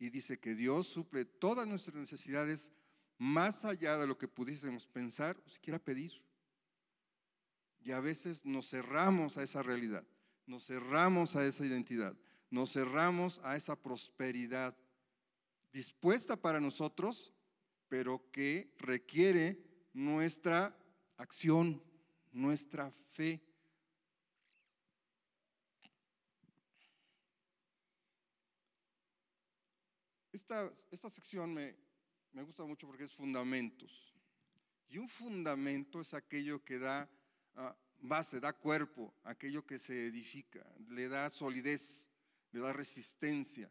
y 0.00 0.08
dice 0.08 0.40
que 0.40 0.54
Dios 0.54 0.88
suple 0.88 1.26
todas 1.26 1.68
nuestras 1.68 1.96
necesidades 1.96 2.72
más 3.18 3.66
allá 3.66 3.98
de 3.98 4.06
lo 4.06 4.16
que 4.16 4.26
pudiésemos 4.26 4.88
pensar 4.88 5.38
o 5.46 5.50
siquiera 5.50 5.78
pedir. 5.78 6.24
Y 7.82 7.92
a 7.92 8.00
veces 8.00 8.46
nos 8.46 8.70
cerramos 8.70 9.36
a 9.36 9.42
esa 9.42 9.62
realidad, 9.62 10.04
nos 10.46 10.64
cerramos 10.64 11.36
a 11.36 11.44
esa 11.44 11.66
identidad, 11.66 12.16
nos 12.50 12.72
cerramos 12.72 13.40
a 13.44 13.56
esa 13.56 13.76
prosperidad 13.76 14.74
dispuesta 15.70 16.34
para 16.34 16.60
nosotros, 16.60 17.34
pero 17.88 18.30
que 18.32 18.74
requiere 18.78 19.62
nuestra 19.92 20.74
acción, 21.18 21.82
nuestra 22.32 22.90
fe. 23.10 23.40
Esta, 30.32 30.70
sección 31.10 31.52
me, 31.52 31.76
me 32.32 32.42
gusta 32.42 32.64
mucho 32.64 32.86
porque 32.86 33.04
es 33.04 33.12
fundamentos. 33.12 34.14
Y 34.88 34.98
un 34.98 35.08
fundamento 35.08 36.00
es 36.00 36.14
aquello 36.14 36.64
que 36.64 36.78
da 36.78 37.08
ah, 37.54 37.76
base, 38.00 38.40
da 38.40 38.52
cuerpo, 38.52 39.14
aquello 39.24 39.66
que 39.66 39.78
se 39.78 40.06
edifica, 40.06 40.64
le 40.88 41.08
da 41.08 41.30
solidez, 41.30 42.10
le 42.52 42.60
da 42.60 42.72
resistencia. 42.72 43.70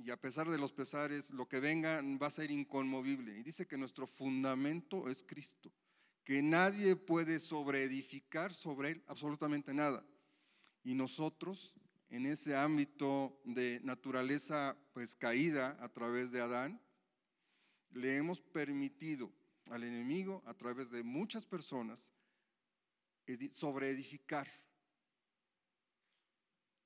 Y 0.00 0.10
a 0.10 0.20
pesar 0.20 0.48
de 0.48 0.58
los 0.58 0.72
pesares, 0.72 1.30
lo 1.30 1.48
que 1.48 1.60
venga 1.60 2.02
va 2.20 2.26
a 2.26 2.30
ser 2.30 2.50
inconmovible. 2.50 3.38
Y 3.38 3.42
dice 3.42 3.66
que 3.66 3.78
nuestro 3.78 4.06
fundamento 4.06 5.08
es 5.08 5.22
Cristo, 5.22 5.72
que 6.24 6.42
nadie 6.42 6.96
puede 6.96 7.38
sobreedificar 7.38 8.52
sobre 8.52 8.92
él 8.92 9.04
absolutamente 9.06 9.74
nada. 9.74 10.04
Y 10.82 10.94
nosotros 10.94 11.76
en 12.08 12.26
ese 12.26 12.56
ámbito 12.56 13.40
de 13.44 13.80
naturaleza 13.82 14.76
pues 14.92 15.16
caída 15.16 15.76
a 15.80 15.88
través 15.88 16.30
de 16.30 16.40
Adán, 16.40 16.80
le 17.90 18.16
hemos 18.16 18.40
permitido 18.40 19.32
al 19.70 19.84
enemigo 19.84 20.42
a 20.46 20.54
través 20.54 20.90
de 20.90 21.02
muchas 21.02 21.44
personas 21.44 22.12
sobreedificar 23.52 24.46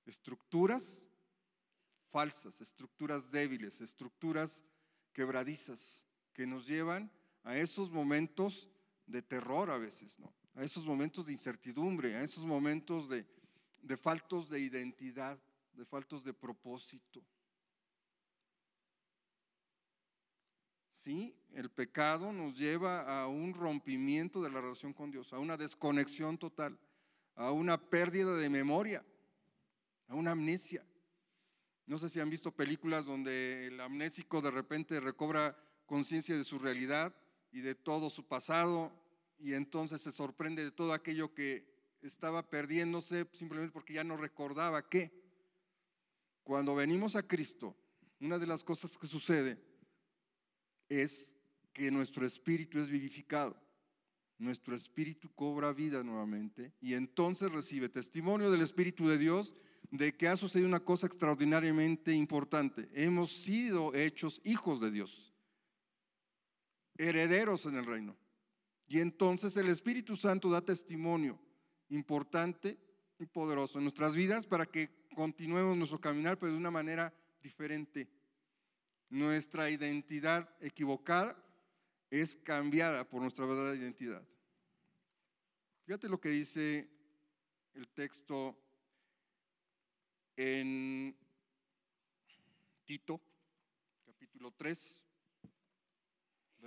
estructuras 0.06 1.06
falsas, 2.10 2.60
estructuras 2.60 3.30
débiles, 3.30 3.80
estructuras 3.80 4.64
quebradizas 5.12 6.06
que 6.32 6.46
nos 6.46 6.66
llevan 6.66 7.10
a 7.44 7.58
esos 7.58 7.90
momentos 7.90 8.68
de 9.08 9.22
terror 9.22 9.70
a 9.70 9.78
veces, 9.78 10.18
¿no? 10.18 10.32
A 10.54 10.62
esos 10.62 10.86
momentos 10.86 11.26
de 11.26 11.32
incertidumbre, 11.32 12.14
a 12.14 12.22
esos 12.22 12.44
momentos 12.44 13.08
de, 13.08 13.26
de 13.82 13.96
faltos 13.96 14.48
de 14.48 14.60
identidad, 14.60 15.38
de 15.72 15.84
faltos 15.84 16.24
de 16.24 16.34
propósito. 16.34 17.24
Sí, 20.90 21.34
el 21.54 21.70
pecado 21.70 22.32
nos 22.32 22.58
lleva 22.58 23.22
a 23.22 23.28
un 23.28 23.54
rompimiento 23.54 24.42
de 24.42 24.50
la 24.50 24.60
relación 24.60 24.92
con 24.92 25.10
Dios, 25.10 25.32
a 25.32 25.38
una 25.38 25.56
desconexión 25.56 26.36
total, 26.38 26.78
a 27.36 27.52
una 27.52 27.78
pérdida 27.78 28.34
de 28.34 28.50
memoria, 28.50 29.04
a 30.08 30.14
una 30.14 30.32
amnesia. 30.32 30.84
No 31.86 31.98
sé 31.98 32.08
si 32.08 32.20
han 32.20 32.28
visto 32.28 32.50
películas 32.50 33.06
donde 33.06 33.68
el 33.68 33.80
amnésico 33.80 34.42
de 34.42 34.50
repente 34.50 35.00
recobra 35.00 35.56
conciencia 35.86 36.36
de 36.36 36.44
su 36.44 36.58
realidad 36.58 37.14
y 37.50 37.60
de 37.60 37.74
todo 37.74 38.10
su 38.10 38.26
pasado 38.26 38.92
y 39.38 39.54
entonces 39.54 40.00
se 40.00 40.12
sorprende 40.12 40.64
de 40.64 40.70
todo 40.70 40.92
aquello 40.92 41.34
que 41.34 41.66
estaba 42.02 42.48
perdiéndose 42.48 43.26
simplemente 43.32 43.72
porque 43.72 43.94
ya 43.94 44.04
no 44.04 44.16
recordaba 44.16 44.88
qué. 44.88 45.12
Cuando 46.42 46.74
venimos 46.74 47.16
a 47.16 47.26
Cristo, 47.26 47.76
una 48.20 48.38
de 48.38 48.46
las 48.46 48.64
cosas 48.64 48.96
que 48.96 49.06
sucede 49.06 49.58
es 50.88 51.36
que 51.72 51.90
nuestro 51.90 52.26
espíritu 52.26 52.78
es 52.78 52.88
vivificado. 52.88 53.56
Nuestro 54.38 54.74
espíritu 54.76 55.32
cobra 55.34 55.72
vida 55.72 56.04
nuevamente 56.04 56.72
y 56.80 56.94
entonces 56.94 57.50
recibe 57.50 57.88
testimonio 57.88 58.52
del 58.52 58.60
Espíritu 58.60 59.08
de 59.08 59.18
Dios 59.18 59.52
de 59.90 60.16
que 60.16 60.28
ha 60.28 60.36
sucedido 60.36 60.68
una 60.68 60.84
cosa 60.84 61.08
extraordinariamente 61.08 62.12
importante. 62.12 62.88
Hemos 62.92 63.32
sido 63.32 63.94
hechos 63.94 64.40
hijos 64.44 64.80
de 64.80 64.92
Dios, 64.92 65.34
herederos 66.98 67.64
en 67.66 67.76
el 67.76 67.86
reino. 67.86 68.16
Y 68.88 69.00
entonces 69.00 69.56
el 69.56 69.68
Espíritu 69.68 70.16
Santo 70.16 70.50
da 70.50 70.60
testimonio 70.60 71.38
importante 71.88 72.78
y 73.18 73.26
poderoso 73.26 73.78
en 73.78 73.84
nuestras 73.84 74.14
vidas 74.14 74.46
para 74.46 74.66
que 74.66 74.90
continuemos 75.14 75.76
nuestro 75.76 76.00
caminar, 76.00 76.38
pero 76.38 76.52
de 76.52 76.58
una 76.58 76.70
manera 76.70 77.14
diferente. 77.42 78.08
Nuestra 79.10 79.70
identidad 79.70 80.54
equivocada 80.60 81.36
es 82.10 82.36
cambiada 82.36 83.08
por 83.08 83.22
nuestra 83.22 83.46
verdadera 83.46 83.76
identidad. 83.76 84.22
Fíjate 85.84 86.08
lo 86.08 86.20
que 86.20 86.28
dice 86.28 86.88
el 87.74 87.88
texto 87.88 88.58
en 90.36 91.16
Tito, 92.84 93.20
capítulo 94.04 94.52
3, 94.52 95.07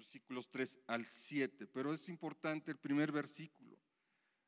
versículos 0.01 0.49
3 0.49 0.79
al 0.87 1.05
7, 1.05 1.67
pero 1.67 1.93
es 1.93 2.09
importante 2.09 2.71
el 2.71 2.77
primer 2.77 3.11
versículo. 3.11 3.77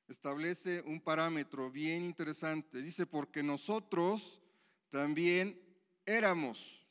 establece 0.07 0.81
un 0.81 1.00
parámetro 1.00 1.69
bien 1.69 2.03
interesante. 2.03 2.81
Dice, 2.81 3.05
porque 3.05 3.43
nosotros 3.43 4.41
también 4.89 5.62
éramos. 6.07 6.83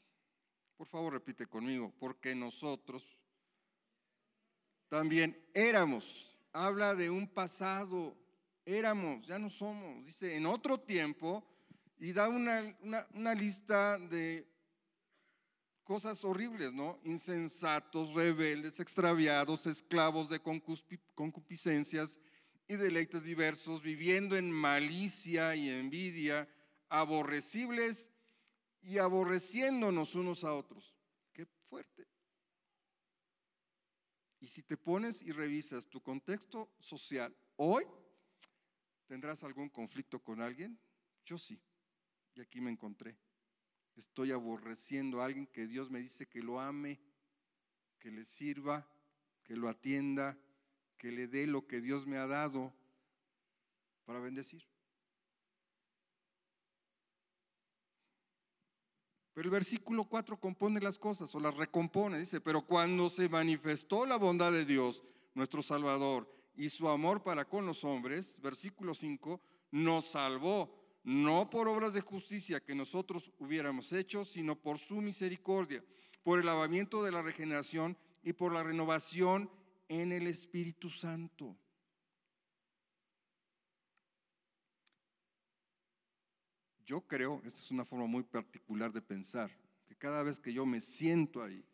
Por 0.77 0.87
favor, 0.87 1.13
repite 1.13 1.47
conmigo, 1.47 1.93
porque 1.99 2.37
nosotros 2.37 3.19
también 4.89 5.37
éramos. 5.55 6.37
Habla 6.53 6.95
de 6.95 7.11
un 7.11 7.27
pasado, 7.27 8.17
éramos, 8.65 9.27
ya 9.27 9.41
no 9.41 9.51
somos. 9.51 10.05
Dice, 10.05 10.37
en 10.37 10.47
otro 10.47 10.79
tiempo, 10.79 11.45
y 11.99 12.13
da 12.13 12.29
una, 12.29 12.77
una 13.13 13.35
lista 13.35 13.99
de 13.99 14.52
cosas 15.85 16.25
horribles, 16.25 16.73
¿no? 16.73 16.99
Insensatos, 17.05 18.15
rebeldes, 18.15 18.81
extraviados, 18.81 19.67
esclavos 19.67 20.29
de 20.29 20.41
concupiscencias 21.15 22.21
y 22.69 22.77
deleites 22.77 23.25
diversos, 23.25 23.83
viviendo 23.83 24.37
en 24.37 24.51
malicia 24.51 25.55
y 25.55 25.69
envidia, 25.69 26.49
aborrecibles 26.89 28.11
y 28.81 28.99
aborreciéndonos 28.99 30.15
unos 30.15 30.45
a 30.45 30.55
otros. 30.55 30.95
Qué 31.33 31.47
fuerte. 31.69 32.07
Y 34.41 34.47
si 34.47 34.63
te 34.63 34.77
pones 34.77 35.23
y 35.23 35.31
revisas 35.31 35.87
tu 35.89 36.01
contexto 36.01 36.71
social 36.79 37.37
hoy, 37.57 37.85
¿tendrás 39.07 39.45
algún 39.45 39.69
conflicto 39.69 40.19
con 40.21 40.41
alguien? 40.41 40.79
Yo 41.25 41.39
sí. 41.39 41.61
Y 42.35 42.41
aquí 42.41 42.61
me 42.61 42.71
encontré. 42.71 43.17
Estoy 43.97 44.33
aborreciendo 44.33 45.21
a 45.21 45.27
alguien 45.27 45.47
que 45.47 45.67
Dios 45.67 45.91
me 45.91 46.01
dice 46.01 46.27
que 46.27 46.43
lo 46.43 46.61
ame, 46.61 47.01
que 47.99 48.11
le 48.11 48.25
sirva, 48.25 48.89
que 49.45 49.57
lo 49.57 49.69
atienda, 49.69 50.39
que 50.97 51.13
le 51.13 51.27
dé 51.27 51.47
lo 51.47 51.67
que 51.67 51.81
Dios 51.81 52.07
me 52.07 52.17
ha 52.17 52.27
dado 52.27 52.73
para 54.05 54.21
bendecir. 54.21 54.65
Pero 59.35 59.47
el 59.47 59.53
versículo 59.53 60.05
4 60.05 60.39
compone 60.39 60.81
las 60.81 60.99
cosas 60.99 61.35
o 61.35 61.41
las 61.41 61.57
recompone. 61.57 62.19
Dice, 62.19 62.41
pero 62.41 62.63
cuando 62.63 63.09
se 63.09 63.29
manifestó 63.29 64.05
la 64.05 64.17
bondad 64.17 64.53
de 64.53 64.65
Dios, 64.65 65.03
nuestro 65.35 65.63
Salvador, 65.63 66.31
y 66.55 66.69
su 66.69 66.89
amor 66.89 67.23
para 67.23 67.47
con 67.47 67.65
los 67.65 67.83
hombres, 67.83 68.39
versículo 68.43 68.93
5, 68.95 69.41
nos 69.71 70.11
salvó 70.11 70.82
no 71.05 71.51
por 71.51 71.69
obras 71.69 71.95
de 71.95 72.01
justicia 72.01 72.61
que 72.61 72.75
nosotros 72.75 73.33
hubiéramos 73.39 73.93
hecho, 73.93 74.25
sino 74.25 74.57
por 74.57 74.79
su 74.79 75.01
misericordia, 75.01 75.85
por 76.23 76.39
el 76.39 76.47
lavamiento 76.47 77.03
de 77.03 77.13
la 77.13 77.23
regeneración 77.23 77.97
y 78.23 78.33
por 78.33 78.53
la 78.53 78.63
renovación 78.63 79.51
en 79.89 80.13
el 80.13 80.27
Espíritu 80.27 80.91
Santo. 80.91 81.57
Yo 86.85 87.01
creo, 87.03 87.41
esta 87.45 87.61
es 87.61 87.71
una 87.71 87.85
forma 87.85 88.07
muy 88.07 88.23
particular 88.23 88.93
de 88.93 89.03
pensar, 89.03 89.51
que 89.87 89.97
cada 89.97 90.23
vez 90.23 90.39
que 90.39 90.53
yo 90.53 90.67
me 90.67 90.81
siento 90.81 91.43
ahí 91.43 91.65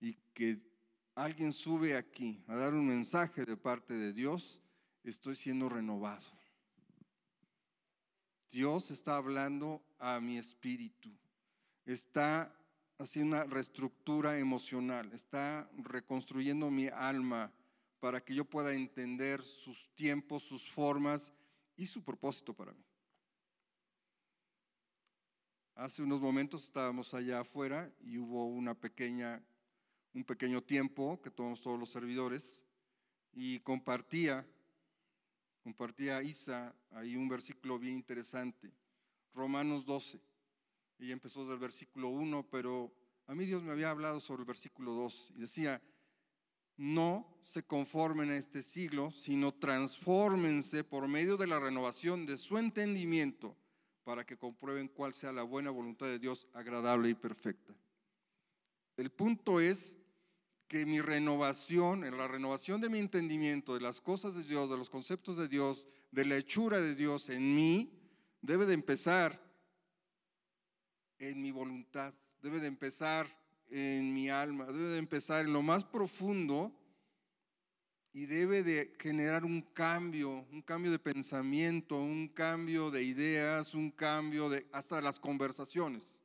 y 0.00 0.14
que 0.34 0.60
alguien 1.14 1.52
sube 1.52 1.96
aquí 1.96 2.42
a 2.46 2.56
dar 2.56 2.74
un 2.74 2.86
mensaje 2.86 3.44
de 3.44 3.56
parte 3.56 3.94
de 3.94 4.12
Dios, 4.12 4.60
estoy 5.04 5.36
siendo 5.36 5.68
renovado. 5.68 6.41
Dios 8.52 8.90
está 8.90 9.16
hablando 9.16 9.82
a 9.98 10.20
mi 10.20 10.36
espíritu, 10.36 11.10
está 11.86 12.54
haciendo 12.98 13.36
una 13.36 13.44
reestructura 13.44 14.38
emocional, 14.38 15.10
está 15.14 15.70
reconstruyendo 15.78 16.70
mi 16.70 16.86
alma 16.88 17.50
para 17.98 18.22
que 18.22 18.34
yo 18.34 18.44
pueda 18.44 18.74
entender 18.74 19.40
sus 19.40 19.88
tiempos, 19.94 20.42
sus 20.42 20.70
formas 20.70 21.32
y 21.78 21.86
su 21.86 22.04
propósito 22.04 22.52
para 22.52 22.74
mí. 22.74 22.84
Hace 25.74 26.02
unos 26.02 26.20
momentos 26.20 26.62
estábamos 26.64 27.14
allá 27.14 27.40
afuera 27.40 27.90
y 28.00 28.18
hubo 28.18 28.44
una 28.44 28.74
pequeña, 28.74 29.42
un 30.12 30.24
pequeño 30.24 30.62
tiempo 30.62 31.22
que 31.22 31.30
tomamos 31.30 31.62
todos 31.62 31.78
los 31.78 31.88
servidores 31.88 32.66
y 33.32 33.60
compartía 33.60 34.46
Compartía 35.62 36.22
Isa 36.22 36.74
ahí 36.90 37.16
un 37.16 37.28
versículo 37.28 37.78
bien 37.78 37.94
interesante, 37.94 38.72
Romanos 39.32 39.86
12. 39.86 40.20
Ella 40.98 41.12
empezó 41.12 41.40
desde 41.40 41.54
el 41.54 41.60
versículo 41.60 42.08
1, 42.08 42.48
pero 42.50 42.92
a 43.26 43.34
mí 43.34 43.44
Dios 43.44 43.62
me 43.62 43.72
había 43.72 43.90
hablado 43.90 44.18
sobre 44.18 44.42
el 44.42 44.46
versículo 44.46 44.92
2 44.92 45.34
y 45.36 45.40
decía, 45.40 45.80
no 46.76 47.38
se 47.42 47.62
conformen 47.62 48.30
a 48.30 48.36
este 48.36 48.62
siglo, 48.62 49.12
sino 49.12 49.52
transfórmense 49.52 50.82
por 50.82 51.06
medio 51.06 51.36
de 51.36 51.46
la 51.46 51.60
renovación 51.60 52.26
de 52.26 52.36
su 52.36 52.58
entendimiento 52.58 53.56
para 54.04 54.24
que 54.26 54.36
comprueben 54.36 54.88
cuál 54.88 55.12
sea 55.12 55.30
la 55.32 55.44
buena 55.44 55.70
voluntad 55.70 56.06
de 56.06 56.18
Dios 56.18 56.48
agradable 56.52 57.08
y 57.08 57.14
perfecta. 57.14 57.72
El 58.96 59.10
punto 59.10 59.60
es 59.60 59.98
que 60.72 60.86
mi 60.86 61.02
renovación, 61.02 62.02
en 62.02 62.16
la 62.16 62.26
renovación 62.26 62.80
de 62.80 62.88
mi 62.88 62.98
entendimiento 62.98 63.74
de 63.74 63.82
las 63.82 64.00
cosas 64.00 64.34
de 64.34 64.42
Dios, 64.42 64.70
de 64.70 64.78
los 64.78 64.88
conceptos 64.88 65.36
de 65.36 65.46
Dios, 65.46 65.86
de 66.10 66.24
la 66.24 66.38
hechura 66.38 66.80
de 66.80 66.94
Dios 66.94 67.28
en 67.28 67.54
mí, 67.54 67.92
debe 68.40 68.64
de 68.64 68.72
empezar 68.72 69.38
en 71.18 71.42
mi 71.42 71.50
voluntad, 71.50 72.14
debe 72.40 72.58
de 72.58 72.68
empezar 72.68 73.26
en 73.68 74.14
mi 74.14 74.30
alma, 74.30 74.64
debe 74.64 74.88
de 74.88 74.96
empezar 74.96 75.44
en 75.44 75.52
lo 75.52 75.60
más 75.60 75.84
profundo 75.84 76.74
y 78.14 78.24
debe 78.24 78.62
de 78.62 78.96
generar 78.98 79.44
un 79.44 79.60
cambio, 79.60 80.46
un 80.50 80.62
cambio 80.62 80.90
de 80.90 80.98
pensamiento, 80.98 81.98
un 81.98 82.28
cambio 82.28 82.90
de 82.90 83.02
ideas, 83.02 83.74
un 83.74 83.90
cambio 83.90 84.48
de 84.48 84.66
hasta 84.72 85.02
las 85.02 85.20
conversaciones. 85.20 86.24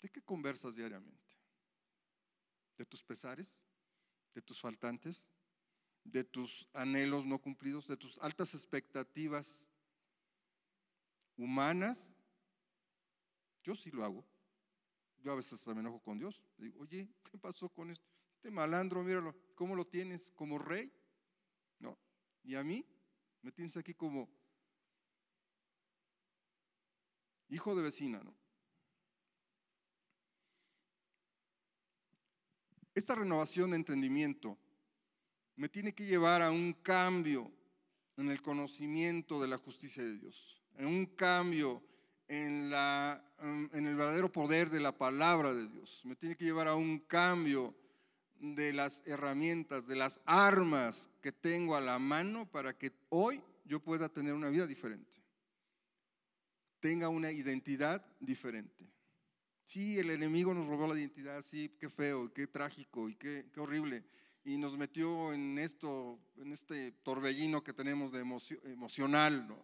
¿De 0.00 0.08
qué 0.08 0.22
conversas 0.22 0.76
diariamente? 0.76 1.17
De 2.78 2.86
tus 2.86 3.02
pesares, 3.02 3.62
de 4.34 4.40
tus 4.40 4.60
faltantes, 4.60 5.30
de 6.04 6.24
tus 6.24 6.66
anhelos 6.72 7.26
no 7.26 7.38
cumplidos, 7.38 7.86
de 7.88 7.96
tus 7.96 8.18
altas 8.20 8.54
expectativas 8.54 9.70
humanas. 11.36 12.22
Yo 13.62 13.74
sí 13.74 13.90
lo 13.90 14.04
hago. 14.04 14.24
Yo 15.18 15.32
a 15.32 15.36
veces 15.36 15.66
me 15.66 15.80
enojo 15.80 16.00
con 16.00 16.18
Dios. 16.18 16.46
Digo, 16.56 16.80
oye, 16.80 17.08
¿qué 17.30 17.36
pasó 17.36 17.68
con 17.68 17.90
esto? 17.90 18.06
Este 18.36 18.50
malandro, 18.50 19.02
míralo, 19.02 19.34
¿cómo 19.56 19.74
lo 19.74 19.84
tienes? 19.84 20.30
¿Como 20.30 20.58
rey? 20.58 20.92
¿No? 21.80 21.98
Y 22.44 22.54
a 22.54 22.62
mí 22.62 22.86
me 23.42 23.50
tienes 23.50 23.76
aquí 23.76 23.94
como 23.94 24.28
hijo 27.48 27.74
de 27.74 27.82
vecina, 27.82 28.22
¿no? 28.22 28.37
Esta 32.98 33.14
renovación 33.14 33.70
de 33.70 33.76
entendimiento 33.76 34.58
me 35.54 35.68
tiene 35.68 35.94
que 35.94 36.04
llevar 36.04 36.42
a 36.42 36.50
un 36.50 36.72
cambio 36.72 37.48
en 38.16 38.28
el 38.28 38.42
conocimiento 38.42 39.40
de 39.40 39.46
la 39.46 39.56
justicia 39.56 40.02
de 40.02 40.18
Dios, 40.18 40.60
en 40.76 40.86
un 40.86 41.06
cambio 41.06 41.80
en, 42.26 42.72
el 42.72 43.94
verdadero 43.94 44.32
poder 44.32 44.68
de 44.68 44.80
la 44.80 44.98
palabra 44.98 45.54
de 45.54 45.68
Dios, 45.68 46.04
me 46.06 46.16
tiene 46.16 46.36
que 46.36 46.46
llevar 46.46 46.66
a 46.66 46.74
un 46.74 46.98
cambio 46.98 47.72
de 48.40 48.72
las 48.72 49.04
herramientas, 49.06 49.86
de 49.86 49.94
las 49.94 50.20
armas 50.24 51.08
que 51.20 51.30
tengo 51.30 51.76
a 51.76 51.80
la 51.80 52.00
mano 52.00 52.50
para 52.50 52.76
que 52.76 52.90
hoy 53.10 53.40
yo 53.64 53.78
pueda 53.78 54.08
tener 54.08 54.34
una 54.34 54.48
vida 54.48 54.66
diferente, 54.66 55.22
tenga 56.80 57.08
una 57.08 57.30
identidad 57.30 58.04
diferente. 58.18 58.90
Sí, 59.68 59.98
el 59.98 60.08
enemigo 60.08 60.54
nos 60.54 60.66
robó 60.66 60.86
la 60.86 60.98
identidad, 60.98 61.42
sí, 61.42 61.76
qué 61.78 61.90
feo, 61.90 62.32
qué 62.32 62.46
trágico 62.46 63.10
y 63.10 63.16
qué, 63.16 63.44
horrible. 63.58 64.02
Y 64.42 64.56
nos 64.56 64.78
metió 64.78 65.30
en 65.34 65.58
esto, 65.58 66.18
en 66.38 66.52
este 66.52 66.92
torbellino 67.02 67.62
que 67.62 67.74
tenemos 67.74 68.10
de 68.12 68.20
emocional, 68.20 69.46
¿no? 69.46 69.62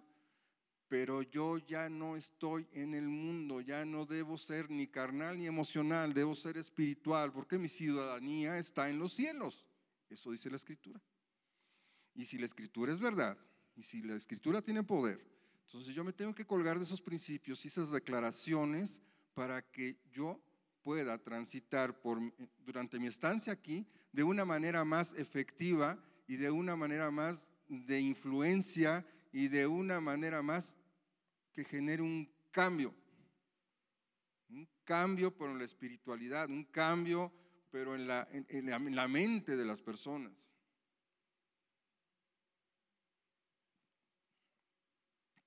Pero 0.89 1.23
yo 1.23 1.57
ya 1.57 1.89
no 1.89 2.17
estoy 2.17 2.69
en 2.73 2.93
el 2.93 3.09
mundo, 3.09 3.63
ya 3.63 3.87
no 3.87 4.05
debo 4.05 4.37
ser 4.37 4.71
ni 4.71 4.89
carnal 4.89 5.39
ni 5.39 5.47
emocional, 5.47 6.13
debo 6.13 6.35
ser 6.35 6.59
espiritual, 6.59 7.33
porque 7.33 7.57
mi 7.57 7.69
ciudadanía 7.69 8.59
está 8.59 8.91
en 8.91 8.99
los 8.99 9.15
cielos. 9.15 9.67
Eso 10.11 10.33
dice 10.33 10.51
la 10.51 10.57
escritura. 10.57 11.01
Y 12.15 12.27
si 12.27 12.37
la 12.37 12.45
escritura 12.45 12.93
es 12.93 13.01
verdad, 13.01 13.39
y 13.75 13.83
si 13.83 14.03
la 14.03 14.17
escritura 14.17 14.61
tiene 14.61 14.83
poder, 14.83 15.25
entonces 15.63 15.95
yo 15.95 16.05
me 16.05 16.13
tengo 16.13 16.35
que 16.35 16.45
colgar 16.45 16.77
de 16.77 16.85
esos 16.85 17.01
principios 17.01 17.65
y 17.65 17.69
esas 17.69 17.91
declaraciones 17.91 19.01
para 19.35 19.63
que 19.71 19.99
yo 20.11 20.41
pueda 20.83 21.19
transitar 21.19 22.01
por, 22.01 22.19
durante 22.65 22.99
mi 22.99 23.07
estancia 23.07 23.53
aquí 23.53 23.87
de 24.13 24.23
una 24.23 24.45
manera 24.45 24.85
más 24.85 25.13
efectiva 25.15 25.99
y 26.27 26.37
de 26.37 26.51
una 26.51 26.77
manera 26.77 27.11
más 27.11 27.55
de 27.69 28.01
influencia 28.01 29.05
y 29.33 29.49
de 29.49 29.67
una 29.67 30.01
manera 30.01 30.43
más 30.43 30.79
que 31.53 31.65
genere 31.65 32.03
un 32.03 32.31
cambio. 32.51 32.95
Un 34.49 34.69
cambio, 34.85 35.35
en 35.41 35.59
la 35.59 35.65
espiritualidad, 35.65 36.49
un 36.49 36.65
cambio, 36.65 37.33
pero 37.71 37.95
en 37.97 38.07
la, 38.07 38.29
en 38.31 38.95
la 38.95 39.09
mente 39.09 39.57
de 39.57 39.65
las 39.65 39.81
personas. 39.81 40.51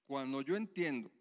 Cuando 0.05 0.41
yo 0.41 0.55
entiendo 0.55 1.11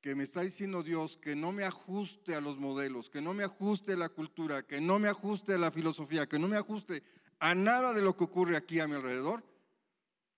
que 0.00 0.14
me 0.14 0.24
está 0.24 0.42
diciendo 0.42 0.82
Dios 0.82 1.18
que 1.18 1.34
no 1.34 1.52
me 1.52 1.64
ajuste 1.64 2.34
a 2.34 2.40
los 2.40 2.58
modelos, 2.58 3.10
que 3.10 3.20
no 3.20 3.34
me 3.34 3.44
ajuste 3.44 3.94
a 3.94 3.96
la 3.96 4.08
cultura, 4.08 4.66
que 4.66 4.80
no 4.80 4.98
me 4.98 5.08
ajuste 5.08 5.54
a 5.54 5.58
la 5.58 5.70
filosofía, 5.70 6.28
que 6.28 6.38
no 6.38 6.48
me 6.48 6.56
ajuste 6.56 7.02
a 7.40 7.54
nada 7.54 7.92
de 7.92 8.02
lo 8.02 8.16
que 8.16 8.24
ocurre 8.24 8.56
aquí 8.56 8.80
a 8.80 8.86
mi 8.86 8.94
alrededor, 8.94 9.44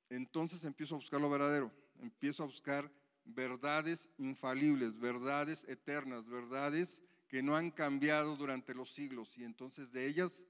entonces 0.08 0.64
empiezo 0.64 0.94
a 0.94 0.98
buscar 0.98 1.20
lo 1.20 1.30
verdadero, 1.30 1.70
empiezo 2.00 2.42
a 2.42 2.46
buscar 2.46 2.90
verdades 3.24 4.10
infalibles, 4.18 4.98
verdades 4.98 5.64
eternas, 5.68 6.26
verdades 6.26 7.02
que 7.28 7.42
no 7.42 7.54
han 7.54 7.70
cambiado 7.70 8.36
durante 8.36 8.74
los 8.74 8.90
siglos 8.92 9.38
y 9.38 9.44
entonces 9.44 9.92
de 9.92 10.06
ellas 10.06 10.46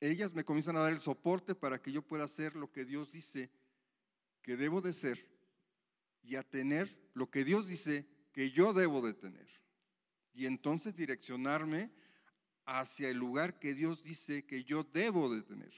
ellas 0.00 0.34
me 0.34 0.44
comienzan 0.44 0.76
a 0.76 0.80
dar 0.80 0.92
el 0.92 0.98
soporte 0.98 1.54
para 1.54 1.80
que 1.80 1.92
yo 1.92 2.02
pueda 2.02 2.24
hacer 2.24 2.56
lo 2.56 2.70
que 2.70 2.84
Dios 2.84 3.12
dice 3.12 3.50
que 4.42 4.56
debo 4.56 4.80
de 4.80 4.92
ser 4.92 5.26
y 6.22 6.36
a 6.36 6.42
tener 6.42 6.98
lo 7.14 7.30
que 7.30 7.44
Dios 7.44 7.68
dice 7.68 8.06
que 8.34 8.50
yo 8.50 8.74
debo 8.74 9.00
de 9.00 9.14
tener. 9.14 9.48
Y 10.34 10.46
entonces 10.46 10.96
direccionarme 10.96 11.92
hacia 12.66 13.08
el 13.08 13.16
lugar 13.16 13.60
que 13.60 13.74
Dios 13.74 14.02
dice 14.02 14.44
que 14.44 14.64
yo 14.64 14.82
debo 14.82 15.32
de 15.32 15.42
tener. 15.42 15.72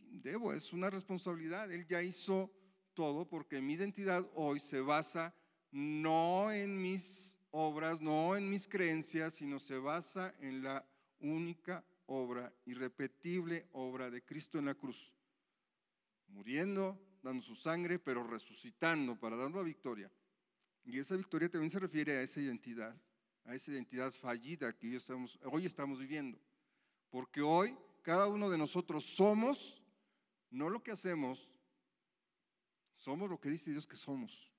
Debo, 0.00 0.52
es 0.52 0.72
una 0.72 0.90
responsabilidad. 0.90 1.70
Él 1.70 1.86
ya 1.86 2.02
hizo 2.02 2.52
todo 2.94 3.28
porque 3.28 3.60
mi 3.60 3.74
identidad 3.74 4.28
hoy 4.34 4.58
se 4.58 4.80
basa 4.80 5.32
no 5.70 6.50
en 6.50 6.82
mis 6.82 7.38
obras, 7.50 8.00
no 8.00 8.34
en 8.34 8.50
mis 8.50 8.66
creencias, 8.66 9.34
sino 9.34 9.60
se 9.60 9.78
basa 9.78 10.34
en 10.40 10.64
la 10.64 10.84
única 11.20 11.84
obra, 12.06 12.52
irrepetible 12.64 13.68
obra 13.72 14.10
de 14.10 14.24
Cristo 14.24 14.58
en 14.58 14.64
la 14.64 14.74
cruz, 14.74 15.12
muriendo, 16.28 17.00
dando 17.22 17.42
su 17.42 17.54
sangre, 17.54 17.98
pero 18.00 18.26
resucitando 18.26 19.18
para 19.18 19.36
darnos 19.36 19.60
la 19.60 19.64
victoria. 19.64 20.10
Y 20.86 21.00
esa 21.00 21.16
victoria 21.16 21.50
también 21.50 21.68
se 21.68 21.80
refiere 21.80 22.16
a 22.16 22.22
esa 22.22 22.40
identidad, 22.40 22.96
a 23.44 23.54
esa 23.56 23.72
identidad 23.72 24.12
fallida 24.12 24.72
que 24.72 24.86
hoy 24.86 24.94
estamos, 24.94 25.38
hoy 25.42 25.66
estamos 25.66 25.98
viviendo. 25.98 26.38
Porque 27.10 27.42
hoy 27.42 27.76
cada 28.02 28.28
uno 28.28 28.48
de 28.48 28.56
nosotros 28.56 29.04
somos, 29.04 29.82
no 30.48 30.70
lo 30.70 30.80
que 30.84 30.92
hacemos, 30.92 31.50
somos 32.94 33.28
lo 33.28 33.40
que 33.40 33.50
dice 33.50 33.72
Dios 33.72 33.84
que 33.84 33.96
somos. 33.96 34.52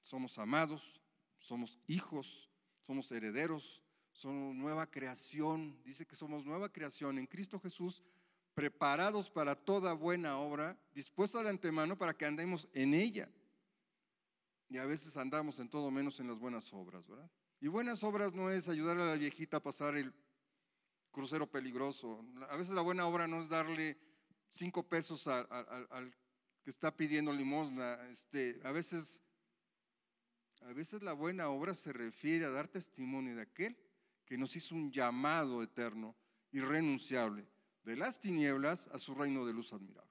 Somos 0.00 0.36
amados, 0.36 1.00
somos 1.38 1.78
hijos, 1.86 2.50
somos 2.80 3.10
herederos, 3.12 3.84
somos 4.12 4.56
nueva 4.56 4.90
creación. 4.90 5.80
Dice 5.84 6.06
que 6.06 6.16
somos 6.16 6.44
nueva 6.44 6.72
creación 6.72 7.18
en 7.18 7.26
Cristo 7.28 7.60
Jesús, 7.60 8.02
preparados 8.52 9.30
para 9.30 9.54
toda 9.54 9.92
buena 9.92 10.38
obra, 10.38 10.76
dispuesta 10.92 11.40
de 11.44 11.50
antemano 11.50 11.96
para 11.96 12.16
que 12.16 12.26
andemos 12.26 12.68
en 12.72 12.94
ella. 12.94 13.28
Y 14.74 14.78
a 14.78 14.86
veces 14.86 15.16
andamos 15.16 15.60
en 15.60 15.68
todo 15.68 15.88
menos 15.92 16.18
en 16.18 16.26
las 16.26 16.40
buenas 16.40 16.72
obras, 16.72 17.06
¿verdad? 17.06 17.30
Y 17.60 17.68
buenas 17.68 18.02
obras 18.02 18.34
no 18.34 18.50
es 18.50 18.68
ayudar 18.68 18.98
a 18.98 19.06
la 19.06 19.14
viejita 19.14 19.58
a 19.58 19.62
pasar 19.62 19.94
el 19.96 20.12
crucero 21.12 21.48
peligroso. 21.48 22.26
A 22.50 22.56
veces 22.56 22.74
la 22.74 22.82
buena 22.82 23.06
obra 23.06 23.28
no 23.28 23.40
es 23.40 23.48
darle 23.48 23.96
cinco 24.50 24.82
pesos 24.82 25.28
al, 25.28 26.12
que 26.64 26.70
está 26.70 26.90
pidiendo 26.96 27.32
limosna. 27.32 28.04
Este, 28.10 28.60
a 28.64 28.72
veces 28.72 29.22
a 30.62 30.72
veces 30.72 31.04
la 31.04 31.12
buena 31.12 31.50
obra 31.50 31.72
se 31.72 31.92
refiere 31.92 32.44
a 32.44 32.50
dar 32.50 32.66
testimonio 32.66 33.36
de 33.36 33.42
aquel 33.42 33.78
que 34.24 34.36
nos 34.36 34.56
hizo 34.56 34.74
un 34.74 34.90
llamado 34.90 35.62
eterno, 35.62 36.16
irrenunciable, 36.50 37.46
de 37.84 37.94
las 37.94 38.18
tinieblas 38.18 38.88
a 38.88 38.98
su 38.98 39.14
reino 39.14 39.46
de 39.46 39.52
luz 39.52 39.72
admirable. 39.72 40.10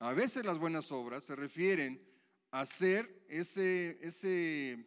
A 0.00 0.12
veces 0.12 0.44
las 0.44 0.58
buenas 0.58 0.92
obras 0.92 1.24
se 1.24 1.34
refieren 1.34 2.09
a 2.50 2.64
ser 2.64 3.24
ese, 3.28 3.98
ese, 4.02 4.86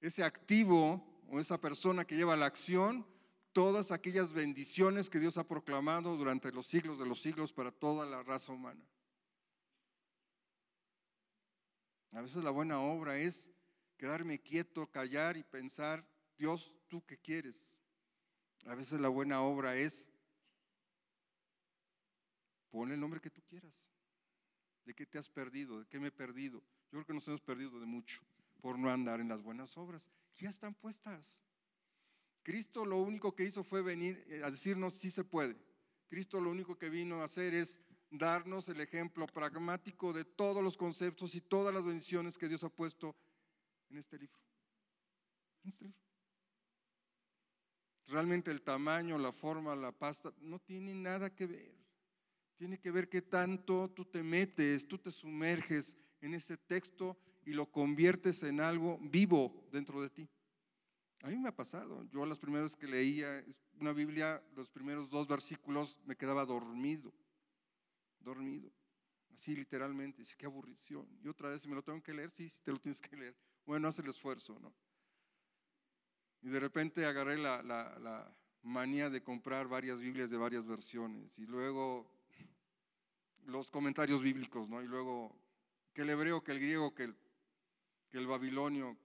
ese 0.00 0.24
activo 0.24 1.22
o 1.28 1.38
esa 1.38 1.60
persona 1.60 2.04
que 2.04 2.16
lleva 2.16 2.36
la 2.36 2.46
acción 2.46 3.06
todas 3.52 3.90
aquellas 3.90 4.32
bendiciones 4.32 5.10
que 5.10 5.18
Dios 5.18 5.36
ha 5.36 5.46
proclamado 5.46 6.16
durante 6.16 6.52
los 6.52 6.66
siglos 6.66 6.98
de 6.98 7.06
los 7.06 7.20
siglos 7.20 7.52
para 7.52 7.72
toda 7.72 8.06
la 8.06 8.22
raza 8.22 8.52
humana. 8.52 8.84
A 12.12 12.20
veces 12.20 12.44
la 12.44 12.50
buena 12.50 12.80
obra 12.80 13.18
es 13.18 13.50
quedarme 13.96 14.40
quieto, 14.40 14.90
callar 14.90 15.36
y 15.36 15.42
pensar 15.42 16.06
Dios, 16.38 16.78
¿tú 16.86 17.04
qué 17.04 17.18
quieres? 17.18 17.80
A 18.66 18.76
veces 18.76 19.00
la 19.00 19.08
buena 19.08 19.42
obra 19.42 19.74
es, 19.74 20.08
pon 22.70 22.92
el 22.92 23.00
nombre 23.00 23.20
que 23.20 23.30
tú 23.30 23.42
quieras. 23.42 23.90
¿De 24.84 24.94
qué 24.94 25.04
te 25.04 25.18
has 25.18 25.28
perdido? 25.28 25.80
¿De 25.80 25.86
qué 25.86 25.98
me 25.98 26.08
he 26.08 26.12
perdido? 26.12 26.62
Yo 26.90 26.98
creo 26.98 27.04
que 27.04 27.14
nos 27.14 27.28
hemos 27.28 27.40
perdido 27.40 27.78
de 27.78 27.86
mucho 27.86 28.22
por 28.60 28.78
no 28.78 28.90
andar 28.90 29.20
en 29.20 29.28
las 29.28 29.42
buenas 29.42 29.76
obras. 29.76 30.10
Ya 30.36 30.48
están 30.48 30.74
puestas. 30.74 31.44
Cristo 32.42 32.86
lo 32.86 32.96
único 32.96 33.34
que 33.34 33.44
hizo 33.44 33.62
fue 33.62 33.82
venir 33.82 34.24
eh, 34.28 34.42
a 34.42 34.50
decirnos 34.50 34.94
si 34.94 35.10
se 35.10 35.22
puede. 35.22 35.54
Cristo 36.08 36.40
lo 36.40 36.50
único 36.50 36.78
que 36.78 36.88
vino 36.88 37.20
a 37.20 37.24
hacer 37.24 37.54
es 37.54 37.78
darnos 38.10 38.70
el 38.70 38.80
ejemplo 38.80 39.26
pragmático 39.26 40.14
de 40.14 40.24
todos 40.24 40.62
los 40.62 40.78
conceptos 40.78 41.34
y 41.34 41.42
todas 41.42 41.74
las 41.74 41.84
bendiciones 41.84 42.38
que 42.38 42.48
Dios 42.48 42.64
ha 42.64 42.70
puesto 42.70 43.14
en 43.90 43.98
este 43.98 44.18
libro. 44.18 44.38
En 45.62 45.68
este 45.68 45.84
libro. 45.84 46.00
Realmente 48.06 48.50
el 48.50 48.62
tamaño, 48.62 49.18
la 49.18 49.32
forma, 49.32 49.76
la 49.76 49.92
pasta, 49.92 50.32
no 50.40 50.58
tiene 50.58 50.94
nada 50.94 51.34
que 51.34 51.46
ver. 51.46 51.76
Tiene 52.56 52.80
que 52.80 52.90
ver 52.90 53.10
qué 53.10 53.20
tanto 53.20 53.90
tú 53.90 54.06
te 54.06 54.22
metes, 54.22 54.88
tú 54.88 54.96
te 54.96 55.10
sumerges 55.10 55.98
en 56.20 56.34
ese 56.34 56.56
texto 56.56 57.16
y 57.44 57.52
lo 57.52 57.70
conviertes 57.70 58.42
en 58.42 58.60
algo 58.60 58.98
vivo 58.98 59.68
dentro 59.72 60.02
de 60.02 60.10
ti. 60.10 60.28
A 61.22 61.28
mí 61.28 61.36
me 61.36 61.48
ha 61.48 61.56
pasado. 61.56 62.04
Yo 62.10 62.24
las 62.26 62.38
primeras 62.38 62.76
que 62.76 62.86
leía 62.86 63.44
una 63.80 63.92
Biblia, 63.92 64.42
los 64.54 64.68
primeros 64.68 65.10
dos 65.10 65.26
versículos, 65.26 65.98
me 66.04 66.16
quedaba 66.16 66.44
dormido. 66.44 67.12
Dormido. 68.20 68.70
Así 69.32 69.54
literalmente. 69.56 70.18
Dice, 70.18 70.36
qué 70.36 70.46
aburrición. 70.46 71.08
Y 71.22 71.28
otra 71.28 71.50
vez, 71.50 71.62
si 71.62 71.68
me 71.68 71.74
lo 71.74 71.82
tengo 71.82 72.02
que 72.02 72.12
leer, 72.12 72.30
sí, 72.30 72.48
sí 72.48 72.60
te 72.62 72.72
lo 72.72 72.78
tienes 72.78 73.00
que 73.00 73.16
leer. 73.16 73.36
Bueno, 73.64 73.88
haz 73.88 73.98
el 73.98 74.08
esfuerzo, 74.08 74.58
¿no? 74.60 74.72
Y 76.42 76.48
de 76.48 76.60
repente 76.60 77.04
agarré 77.04 77.36
la, 77.36 78.34
manía 78.62 79.10
de 79.10 79.22
comprar 79.22 79.66
varias 79.66 80.00
Biblias 80.00 80.30
de 80.30 80.36
varias 80.36 80.66
versiones 80.66 81.38
y 81.38 81.46
luego 81.46 82.10
los 83.46 83.70
comentarios 83.70 84.22
bíblicos, 84.22 84.68
¿no? 84.68 84.82
Y 84.82 84.86
luego 84.86 85.34
que 85.98 86.02
el 86.02 86.10
hebreo, 86.10 86.44
que 86.44 86.52
el 86.52 86.60
griego, 86.60 86.94
que 86.94 87.02
el, 87.02 87.16
que 88.08 88.18
el 88.18 88.28
babilonio. 88.28 88.96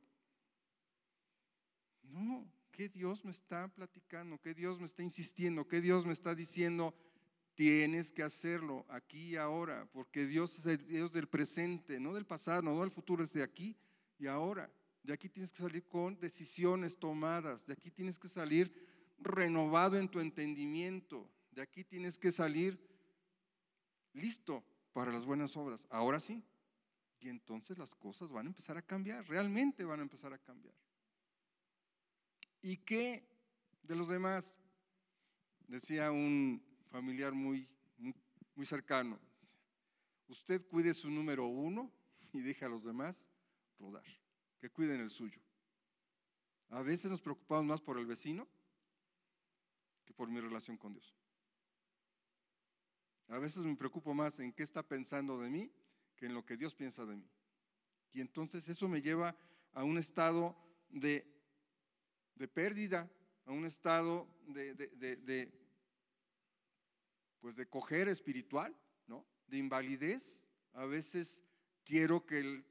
No, 2.03 2.47
¿qué 2.71 2.87
Dios 2.87 3.25
me 3.25 3.31
está 3.31 3.67
platicando? 3.67 4.39
¿Qué 4.39 4.53
Dios 4.53 4.77
me 4.77 4.85
está 4.85 5.01
insistiendo? 5.01 5.67
¿Qué 5.67 5.81
Dios 5.81 6.05
me 6.05 6.13
está 6.13 6.35
diciendo? 6.35 6.93
Tienes 7.55 8.13
que 8.13 8.21
hacerlo 8.21 8.85
aquí 8.89 9.29
y 9.29 9.37
ahora, 9.37 9.89
porque 9.91 10.27
Dios 10.27 10.59
es 10.59 10.67
el 10.67 10.85
Dios 10.85 11.11
del 11.11 11.27
presente, 11.27 11.99
no 11.99 12.13
del 12.13 12.27
pasado, 12.27 12.61
no 12.61 12.79
del 12.79 12.91
futuro, 12.91 13.23
es 13.23 13.33
de 13.33 13.41
aquí 13.41 13.75
y 14.19 14.27
ahora. 14.27 14.71
De 15.01 15.13
aquí 15.13 15.29
tienes 15.29 15.51
que 15.51 15.63
salir 15.63 15.87
con 15.87 16.19
decisiones 16.19 16.99
tomadas. 16.99 17.65
De 17.65 17.73
aquí 17.73 17.89
tienes 17.89 18.19
que 18.19 18.29
salir 18.29 18.71
renovado 19.17 19.97
en 19.97 20.09
tu 20.09 20.19
entendimiento. 20.19 21.27
De 21.49 21.63
aquí 21.63 21.83
tienes 21.83 22.19
que 22.19 22.31
salir 22.31 22.79
listo 24.13 24.63
para 24.93 25.11
las 25.11 25.25
buenas 25.25 25.57
obras. 25.57 25.87
Ahora 25.89 26.19
sí. 26.19 26.43
Y 27.23 27.29
entonces 27.29 27.77
las 27.77 27.95
cosas 27.95 28.33
van 28.33 28.47
a 28.47 28.49
empezar 28.49 28.77
a 28.77 28.81
cambiar. 28.81 29.25
Realmente 29.29 29.85
van 29.85 30.01
a 30.01 30.03
empezar 30.03 30.33
a 30.33 30.37
cambiar. 30.37 30.75
¿Y 32.61 32.75
qué 32.77 33.25
de 33.81 33.95
los 33.95 34.09
demás? 34.09 34.59
Decía 35.65 36.11
un 36.11 36.61
familiar 36.89 37.31
muy, 37.31 37.65
muy, 38.55 38.65
cercano. 38.65 39.17
Usted 40.27 40.67
cuide 40.67 40.93
su 40.93 41.09
número 41.09 41.45
uno 41.45 41.89
y 42.33 42.41
deje 42.41 42.65
a 42.65 42.69
los 42.69 42.83
demás 42.83 43.29
rodar 43.79 44.03
que 44.59 44.69
cuiden 44.69 44.99
el 44.99 45.09
suyo. 45.09 45.41
A 46.71 46.81
veces 46.81 47.09
nos 47.09 47.21
preocupamos 47.21 47.63
más 47.65 47.79
por 47.79 47.97
el 47.99 48.05
vecino 48.05 48.49
que 50.03 50.13
por 50.13 50.27
mi 50.27 50.41
relación 50.41 50.75
con 50.75 50.91
Dios. 50.91 51.15
A 53.29 53.37
veces 53.37 53.63
me 53.63 53.77
preocupo 53.77 54.13
más 54.13 54.41
en 54.41 54.51
qué 54.51 54.63
está 54.63 54.83
pensando 54.83 55.39
de 55.39 55.49
mí 55.49 55.71
en 56.25 56.33
lo 56.33 56.45
que 56.45 56.57
Dios 56.57 56.75
piensa 56.75 57.05
de 57.05 57.15
mí. 57.15 57.29
Y 58.13 58.21
entonces 58.21 58.67
eso 58.69 58.87
me 58.87 59.01
lleva 59.01 59.35
a 59.73 59.83
un 59.83 59.97
estado 59.97 60.55
de, 60.89 61.25
de 62.35 62.47
pérdida, 62.47 63.09
a 63.45 63.51
un 63.51 63.65
estado 63.65 64.27
de, 64.47 64.73
de, 64.75 65.51
pues 67.39 67.55
de 67.55 67.65
coger 67.65 68.07
espiritual, 68.07 68.75
¿no? 69.07 69.25
De 69.47 69.57
invalidez. 69.57 70.47
A 70.73 70.85
veces 70.85 71.43
quiero 71.83 72.25
que 72.25 72.63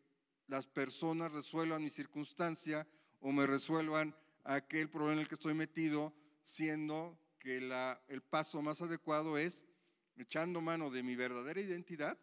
las 0.47 0.67
personas 0.67 1.33
resuelvan 1.33 1.83
mi 1.83 1.91
circunstancia 1.91 2.87
o 3.21 3.33
me 3.33 3.47
resuelvan 3.47 4.15
aquel 4.45 4.89
problema 4.89 5.15
en 5.15 5.21
el 5.21 5.29
que 5.29 5.35
estoy 5.35 5.55
metido, 5.55 6.13
siendo 6.43 7.19
que 7.39 7.61
la, 7.61 8.01
el 8.09 8.23
paso 8.23 8.63
más 8.63 8.83
adecuado 8.83 9.37
es 9.37 9.67
echando 10.17 10.61
mano 10.61 10.91
de 10.91 11.03
mi 11.03 11.17
verdadera 11.17 11.61
identidad, 11.61 12.19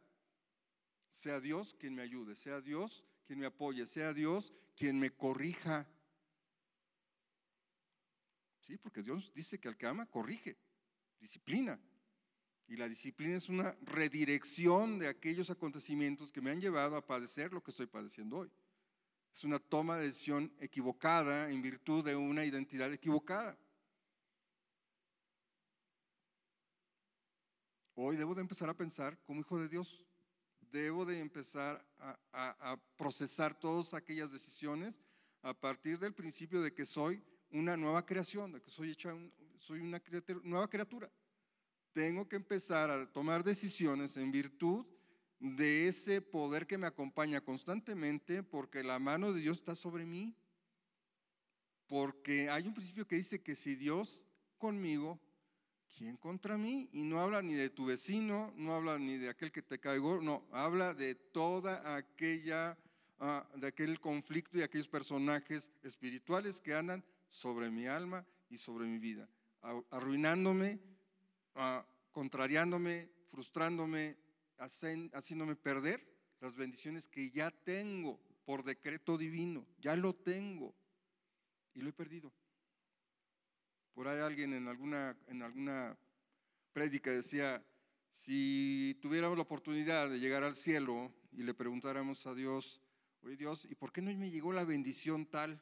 sea 1.10 1.39
Dios 1.39 1.76
quien 1.80 1.95
me 1.95 2.02
ayude, 2.02 2.36
sea 2.36 2.62
Dios 2.62 3.04
quien 3.26 3.39
me 3.39 3.45
apoye, 3.45 3.86
sea 3.86 4.13
Dios 4.13 4.54
quien 4.76 5.00
me 5.00 5.12
corrija. 5.12 5.88
Sí, 8.62 8.78
porque 8.78 9.02
Dios 9.02 9.34
dice 9.34 9.60
que 9.60 9.67
al 9.67 9.78
que 9.78 9.88
ama 9.88 10.06
corrige, 10.06 10.58
disciplina. 11.19 11.80
Y 12.67 12.76
la 12.76 12.88
disciplina 12.88 13.36
es 13.36 13.50
una 13.50 13.76
redirección 13.82 15.00
de 15.00 15.08
aquellos 15.08 15.50
acontecimientos 15.50 16.32
que 16.32 16.41
me 16.41 16.52
han 16.52 16.62
llevado 16.62 16.95
a 16.95 17.06
padecer 17.06 17.52
lo 17.52 17.63
que 17.63 17.72
estoy 17.72 17.88
padeciendo 17.88 18.38
hoy. 18.38 18.52
Es 19.34 19.43
una 19.43 19.60
toma 19.60 19.98
de 19.98 20.06
decisión 20.06 20.54
equivocada 20.60 21.50
en 21.50 21.62
virtud 21.62 22.06
de 22.06 22.15
una 22.15 22.45
identidad 22.45 22.91
equivocada. 22.93 23.58
Hoy 27.95 28.15
debo 28.15 28.34
de 28.34 28.41
empezar 28.41 28.69
a 28.69 28.78
pensar 28.78 29.19
como 29.24 29.41
hijo 29.41 29.60
de 29.60 29.67
Dios. 29.67 30.06
Debo 30.71 31.05
de 31.05 31.19
empezar 31.19 31.84
a, 32.32 32.79
procesar 32.97 33.58
todas 33.58 33.93
aquellas 33.93 34.32
decisiones 34.32 35.01
a 35.41 35.53
partir 35.53 35.97
del 35.97 36.13
principio 36.13 36.62
de 36.62 36.73
que 36.73 36.86
soy 36.86 37.21
una 37.51 37.75
nueva 37.75 38.05
creación, 38.05 38.51
de 38.51 38.62
que 38.62 38.69
soy 38.69 38.91
hecha, 38.91 39.15
soy 39.58 39.79
una 39.79 40.01
nueva 40.43 40.69
criatura. 40.69 41.10
Tengo 41.91 42.27
que 42.27 42.36
empezar 42.36 42.91
a 42.91 43.12
tomar 43.12 43.43
decisiones 43.43 44.15
en 44.17 44.32
virtud 44.32 44.86
de 45.39 45.88
ese 45.88 46.21
poder 46.21 46.67
que 46.67 46.77
me 46.77 46.86
acompaña 46.86 47.41
constantemente 47.41 48.43
porque 48.43 48.84
la 48.84 48.99
mano 48.99 49.34
de 49.34 49.41
Dios 49.41 49.58
está 49.58 49.73
sobre 49.73 50.05
mí. 50.05 50.36
Porque 51.88 52.49
hay 52.49 52.67
un 52.67 52.73
principio 52.73 53.08
que 53.08 53.15
dice 53.15 53.41
que 53.41 53.55
si 53.55 53.75
Dios 53.75 54.27
conmigo, 54.60 55.19
¿quién 55.97 56.17
contra 56.17 56.58
mí? 56.58 56.89
Y 56.91 57.04
no 57.04 57.19
habla 57.19 57.41
ni 57.41 57.54
de 57.54 57.69
tu 57.69 57.86
vecino, 57.86 58.54
no 58.56 58.75
habla 58.75 58.97
ni 58.99 59.17
de 59.17 59.30
aquel 59.30 59.52
que 59.52 59.62
te 59.62 59.80
caigo, 59.80 60.21
no, 60.21 60.45
habla 60.52 60.93
de 60.93 61.15
toda 61.15 61.95
aquella, 61.95 62.78
ah, 63.19 63.47
de 63.56 63.67
aquel 63.67 63.99
conflicto 63.99 64.58
y 64.58 64.62
aquellos 64.62 64.88
personajes 64.88 65.71
espirituales 65.84 66.62
que 66.62 66.73
andan 66.73 67.04
sobre 67.30 67.69
mi 67.69 67.88
alma 67.88 68.25
y 68.49 68.58
sobre 68.58 68.88
mi 68.88 68.99
vida, 68.99 69.30
arruinándome, 69.91 70.80
ah, 71.56 71.86
contrariándome, 72.12 73.10
frustrándome, 73.30 74.17
haciéndome 74.58 75.56
perder 75.56 76.06
las 76.41 76.56
bendiciones 76.56 77.08
que 77.08 77.30
ya 77.32 77.52
tengo 77.52 78.19
por 78.45 78.63
decreto 78.63 79.17
divino, 79.17 79.65
ya 79.80 79.95
lo 79.95 80.15
tengo 80.15 80.73
y 81.73 81.82
lo 81.82 81.89
he 81.89 81.93
perdido. 81.93 82.32
Por 84.00 84.08
ahí 84.08 84.22
alguien 84.22 84.54
en 84.54 84.70
alguna, 84.70 85.14
en 85.28 85.42
alguna 85.42 86.00
prédica 86.72 87.12
decía, 87.12 87.62
si 88.10 88.98
tuviéramos 89.02 89.38
la 89.38 89.44
oportunidad 89.44 90.10
de 90.10 90.22
llegar 90.22 90.42
al 90.42 90.56
cielo 90.56 91.14
y 91.34 91.44
le 91.44 91.54
preguntáramos 91.54 92.26
a 92.26 92.34
Dios, 92.34 92.80
oye 93.24 93.36
Dios, 93.36 93.66
¿y 93.66 93.76
por 93.76 93.92
qué 93.92 94.02
no 94.02 94.10
me 94.16 94.32
llegó 94.32 94.54
la 94.54 94.64
bendición 94.64 95.26
tal? 95.26 95.62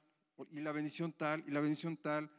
Y 0.51 0.59
la 0.59 0.71
bendición 0.71 1.13
tal, 1.13 1.45
y 1.47 1.49
la 1.49 1.61
bendición 1.61 1.97
tal. 1.97 2.31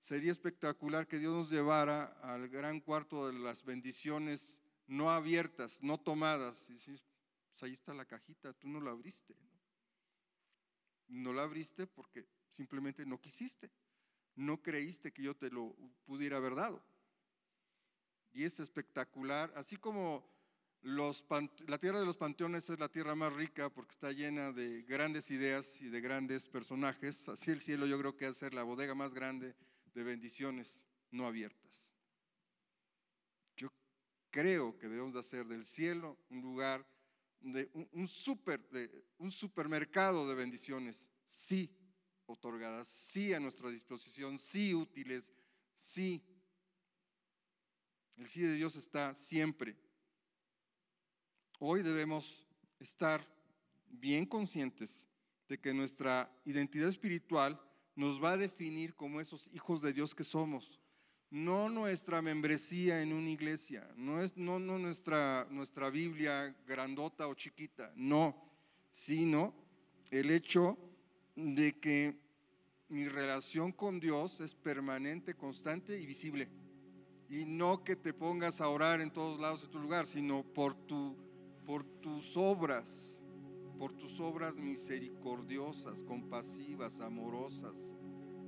Sería 0.00 0.32
espectacular 0.32 1.06
que 1.06 1.20
Dios 1.20 1.32
nos 1.32 1.50
llevara 1.50 2.06
al 2.24 2.48
gran 2.48 2.80
cuarto 2.80 3.28
de 3.28 3.38
las 3.38 3.64
bendiciones 3.64 4.60
no 4.88 5.12
abiertas, 5.12 5.84
no 5.84 6.00
tomadas. 6.00 6.68
Y 6.68 6.74
pues 6.74 7.62
ahí 7.62 7.70
está 7.70 7.94
la 7.94 8.06
cajita, 8.06 8.54
tú 8.54 8.66
no 8.66 8.80
la 8.80 8.90
abriste. 8.90 9.36
No 11.06 11.32
la 11.32 11.44
abriste 11.44 11.86
porque 11.86 12.26
simplemente 12.48 13.06
no 13.06 13.20
quisiste 13.20 13.70
no 14.36 14.62
creíste 14.62 15.12
que 15.12 15.22
yo 15.22 15.36
te 15.36 15.50
lo 15.50 15.74
pudiera 16.04 16.36
haber 16.36 16.54
dado. 16.54 16.82
Y 18.32 18.44
es 18.44 18.58
espectacular, 18.58 19.52
así 19.54 19.76
como 19.76 20.28
la 20.84 21.78
tierra 21.78 21.98
de 21.98 22.04
los 22.04 22.16
panteones 22.16 22.68
es 22.68 22.78
la 22.78 22.90
tierra 22.90 23.14
más 23.14 23.32
rica 23.32 23.70
porque 23.70 23.92
está 23.92 24.12
llena 24.12 24.52
de 24.52 24.82
grandes 24.82 25.30
ideas 25.30 25.80
y 25.80 25.88
de 25.88 26.00
grandes 26.00 26.46
personajes, 26.46 27.28
así 27.28 27.50
el 27.50 27.62
cielo 27.62 27.86
yo 27.86 27.98
creo 27.98 28.16
que 28.16 28.26
va 28.26 28.34
ser 28.34 28.52
la 28.52 28.64
bodega 28.64 28.94
más 28.94 29.14
grande 29.14 29.54
de 29.94 30.02
bendiciones 30.02 30.84
no 31.10 31.26
abiertas. 31.26 31.94
Yo 33.56 33.72
creo 34.30 34.76
que 34.76 34.88
debemos 34.88 35.14
de 35.14 35.20
hacer 35.20 35.46
del 35.46 35.64
cielo 35.64 36.18
un 36.28 36.42
lugar 36.42 36.86
de 37.40 37.70
un, 37.72 37.88
de 38.70 39.04
un 39.18 39.30
supermercado 39.30 40.28
de 40.28 40.34
bendiciones, 40.34 41.10
sí, 41.24 41.70
otorgadas, 42.26 42.88
sí 42.88 43.34
a 43.34 43.40
nuestra 43.40 43.70
disposición, 43.70 44.38
sí 44.38 44.74
útiles, 44.74 45.32
sí. 45.74 46.22
El 48.16 48.28
sí 48.28 48.42
de 48.42 48.54
Dios 48.54 48.76
está 48.76 49.14
siempre. 49.14 49.76
Hoy 51.58 51.82
debemos 51.82 52.46
estar 52.78 53.26
bien 53.88 54.26
conscientes 54.26 55.08
de 55.48 55.58
que 55.58 55.74
nuestra 55.74 56.30
identidad 56.44 56.88
espiritual 56.88 57.60
nos 57.96 58.22
va 58.22 58.32
a 58.32 58.36
definir 58.36 58.94
como 58.94 59.20
esos 59.20 59.48
hijos 59.52 59.82
de 59.82 59.92
Dios 59.92 60.14
que 60.14 60.24
somos. 60.24 60.80
No 61.30 61.68
nuestra 61.68 62.22
membresía 62.22 63.02
en 63.02 63.12
una 63.12 63.30
iglesia, 63.30 63.90
no, 63.96 64.20
es, 64.22 64.36
no, 64.36 64.58
no 64.58 64.78
nuestra, 64.78 65.46
nuestra 65.50 65.90
Biblia 65.90 66.54
grandota 66.66 67.26
o 67.26 67.34
chiquita, 67.34 67.92
no, 67.96 68.52
sino 68.90 69.52
el 70.10 70.30
hecho 70.30 70.78
de 71.36 71.78
que 71.78 72.16
mi 72.88 73.08
relación 73.08 73.72
con 73.72 73.98
Dios 73.98 74.40
es 74.40 74.54
permanente, 74.54 75.34
constante 75.34 76.00
y 76.00 76.06
visible. 76.06 76.48
Y 77.28 77.44
no 77.44 77.82
que 77.82 77.96
te 77.96 78.12
pongas 78.12 78.60
a 78.60 78.68
orar 78.68 79.00
en 79.00 79.10
todos 79.10 79.40
lados 79.40 79.62
de 79.62 79.68
tu 79.68 79.78
lugar, 79.78 80.06
sino 80.06 80.44
por, 80.44 80.74
tu, 80.74 81.16
por 81.64 81.82
tus 81.84 82.36
obras, 82.36 83.22
por 83.78 83.92
tus 83.92 84.20
obras 84.20 84.56
misericordiosas, 84.56 86.04
compasivas, 86.04 87.00
amorosas, 87.00 87.96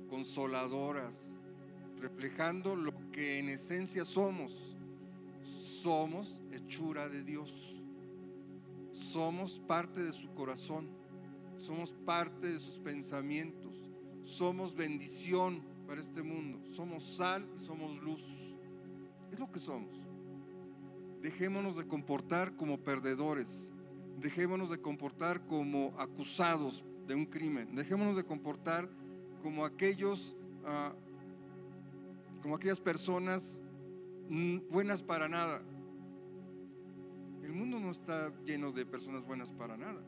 consoladoras, 0.07 1.37
reflejando 1.99 2.75
lo 2.75 2.93
que 3.11 3.39
en 3.39 3.49
esencia 3.49 4.05
somos. 4.05 4.75
Somos 5.43 6.41
hechura 6.51 7.09
de 7.09 7.23
Dios. 7.23 7.81
Somos 8.91 9.59
parte 9.59 10.01
de 10.03 10.11
su 10.11 10.33
corazón 10.33 10.96
somos 11.57 11.91
parte 11.91 12.47
de 12.47 12.59
sus 12.59 12.79
pensamientos, 12.79 13.89
somos 14.23 14.75
bendición 14.75 15.61
para 15.87 15.99
este 15.99 16.21
mundo, 16.21 16.61
somos 16.67 17.03
sal 17.03 17.47
y 17.55 17.59
somos 17.59 18.01
luz. 18.01 18.23
Es 19.31 19.39
lo 19.39 19.51
que 19.51 19.59
somos. 19.59 19.95
Dejémonos 21.21 21.75
de 21.75 21.87
comportar 21.87 22.55
como 22.55 22.77
perdedores, 22.77 23.71
dejémonos 24.19 24.69
de 24.69 24.79
comportar 24.79 25.45
como 25.47 25.93
acusados 25.97 26.83
de 27.07 27.15
un 27.15 27.25
crimen, 27.25 27.75
dejémonos 27.75 28.15
de 28.15 28.23
comportar 28.23 28.89
como 29.41 29.65
aquellos, 29.65 30.35
ah, 30.65 30.93
como 32.41 32.55
aquellas 32.55 32.79
personas 32.79 33.63
mm, 34.29 34.59
buenas 34.69 35.01
para 35.01 35.27
nada. 35.27 35.61
El 37.41 37.53
mundo 37.53 37.79
no 37.79 37.89
está 37.89 38.31
lleno 38.45 38.71
de 38.71 38.85
personas 38.85 39.25
buenas 39.25 39.51
para 39.51 39.77
nada. 39.77 40.03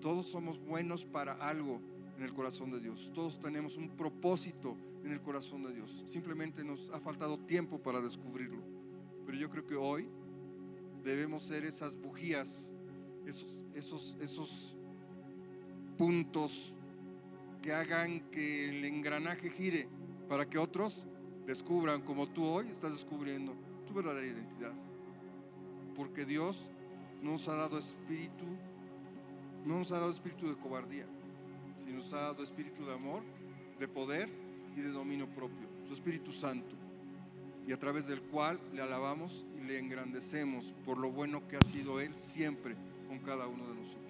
Todos 0.00 0.26
somos 0.26 0.58
buenos 0.58 1.04
para 1.04 1.34
algo 1.34 1.80
en 2.16 2.24
el 2.24 2.32
corazón 2.32 2.70
de 2.70 2.80
Dios. 2.80 3.10
Todos 3.14 3.38
tenemos 3.38 3.76
un 3.76 3.90
propósito 3.90 4.76
en 5.04 5.12
el 5.12 5.20
corazón 5.20 5.62
de 5.62 5.74
Dios. 5.74 6.02
Simplemente 6.06 6.64
nos 6.64 6.90
ha 6.90 7.00
faltado 7.00 7.38
tiempo 7.38 7.78
para 7.78 8.00
descubrirlo. 8.00 8.62
Pero 9.26 9.38
yo 9.38 9.50
creo 9.50 9.66
que 9.66 9.76
hoy 9.76 10.08
debemos 11.02 11.42
ser 11.42 11.64
esas 11.64 11.94
bujías, 11.94 12.74
esos, 13.26 14.76
puntos 15.96 16.72
que 17.62 17.72
hagan 17.74 18.20
que 18.30 18.70
el 18.70 18.84
engranaje 18.86 19.50
gire 19.50 19.86
para 20.30 20.48
que 20.48 20.56
otros 20.56 21.06
descubran, 21.46 22.00
como 22.00 22.26
tú 22.26 22.42
hoy 22.42 22.68
estás 22.68 22.92
descubriendo, 22.92 23.54
tu 23.86 23.92
verdadera 23.92 24.26
identidad. 24.26 24.72
Porque 25.94 26.24
Dios 26.24 26.70
nos 27.22 27.48
ha 27.48 27.54
dado 27.54 27.78
espíritu 27.78 28.46
no 29.64 29.78
nos 29.78 29.92
ha 29.92 29.98
dado 29.98 30.10
espíritu 30.10 30.48
de 30.48 30.56
cobardía, 30.56 31.06
sino 31.78 31.96
nos 31.96 32.12
ha 32.12 32.20
dado 32.20 32.42
espíritu 32.42 32.84
de 32.84 32.94
amor, 32.94 33.22
de 33.78 33.88
poder 33.88 34.28
y 34.76 34.80
de 34.80 34.90
dominio 34.90 35.28
propio, 35.28 35.68
su 35.86 35.92
Espíritu 35.92 36.32
Santo, 36.32 36.74
y 37.66 37.72
a 37.72 37.78
través 37.78 38.06
del 38.06 38.22
cual 38.22 38.60
le 38.72 38.82
alabamos 38.82 39.44
y 39.58 39.64
le 39.64 39.78
engrandecemos 39.78 40.72
por 40.84 40.98
lo 40.98 41.10
bueno 41.10 41.46
que 41.46 41.56
ha 41.56 41.62
sido 41.62 42.00
Él 42.00 42.16
siempre 42.16 42.76
con 43.08 43.18
cada 43.18 43.46
uno 43.46 43.68
de 43.68 43.74
nosotros. 43.74 44.00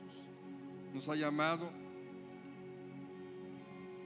Nos 0.94 1.08
ha 1.08 1.16
llamado, 1.16 1.70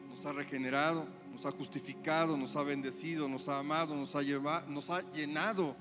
nos 0.08 0.24
ha 0.26 0.32
regenerado, 0.32 1.06
nos 1.30 1.44
ha 1.46 1.50
justificado, 1.50 2.36
nos 2.36 2.56
ha 2.56 2.62
bendecido, 2.62 3.28
nos 3.28 3.48
ha 3.48 3.58
amado, 3.58 3.96
nos 3.96 4.14
ha, 4.16 4.22
llevado, 4.22 4.68
nos 4.68 4.90
ha 4.90 5.00
llenado, 5.12 5.76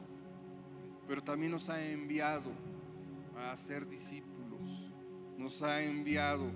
pero 1.08 1.24
también 1.24 1.52
nos 1.52 1.70
ha 1.70 1.84
enviado 1.86 2.52
a 3.38 3.56
ser 3.58 3.88
discípulos 3.88 4.33
nos 5.44 5.62
ha 5.62 5.84
enviado 5.84 6.50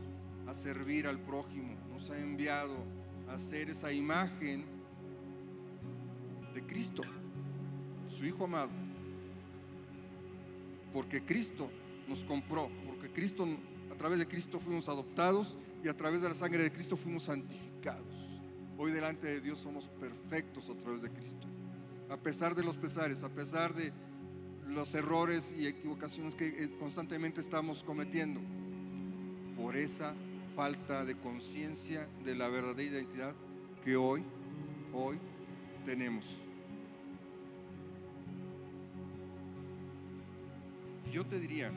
a 0.47 0.53
servir 0.53 1.07
al 1.07 1.19
prójimo, 1.19 1.75
nos 1.91 2.09
ha 2.09 2.17
enviado 2.17 2.73
a 3.27 3.37
ser 3.37 3.69
esa 3.69 3.91
imagen 3.91 4.63
de 6.53 6.63
Cristo, 6.65 7.03
su 8.09 8.25
Hijo 8.25 8.45
amado, 8.45 8.71
porque 10.93 11.21
Cristo 11.21 11.69
nos 12.07 12.23
compró, 12.23 12.69
porque 12.87 13.11
Cristo, 13.11 13.45
a 13.91 13.95
través 13.95 14.19
de 14.19 14.27
Cristo 14.27 14.57
fuimos 14.57 14.87
adoptados 14.87 15.57
y 15.83 15.89
a 15.89 15.97
través 15.97 16.21
de 16.21 16.29
la 16.29 16.33
sangre 16.33 16.63
de 16.63 16.71
Cristo 16.71 16.95
fuimos 16.95 17.23
santificados. 17.23 18.39
Hoy 18.77 18.93
delante 18.93 19.27
de 19.27 19.41
Dios 19.41 19.59
somos 19.59 19.89
perfectos 19.89 20.69
a 20.69 20.75
través 20.75 21.01
de 21.01 21.09
Cristo. 21.09 21.45
A 22.09 22.15
pesar 22.15 22.55
de 22.55 22.63
los 22.63 22.77
pesares, 22.77 23.23
a 23.23 23.29
pesar 23.29 23.73
de 23.73 23.91
los 24.69 24.95
errores 24.95 25.53
y 25.59 25.67
equivocaciones 25.67 26.35
que 26.35 26.69
constantemente 26.79 27.41
estamos 27.41 27.83
cometiendo, 27.83 28.39
por 29.57 29.75
esa 29.75 30.13
falta 30.55 31.03
de 31.05 31.15
conciencia 31.17 32.07
de 32.23 32.35
la 32.35 32.47
verdadera 32.47 32.83
identidad 32.83 33.35
que 33.83 33.95
hoy, 33.95 34.23
hoy 34.93 35.17
tenemos. 35.85 36.37
Yo 41.11 41.25
te 41.25 41.39
diría, 41.39 41.71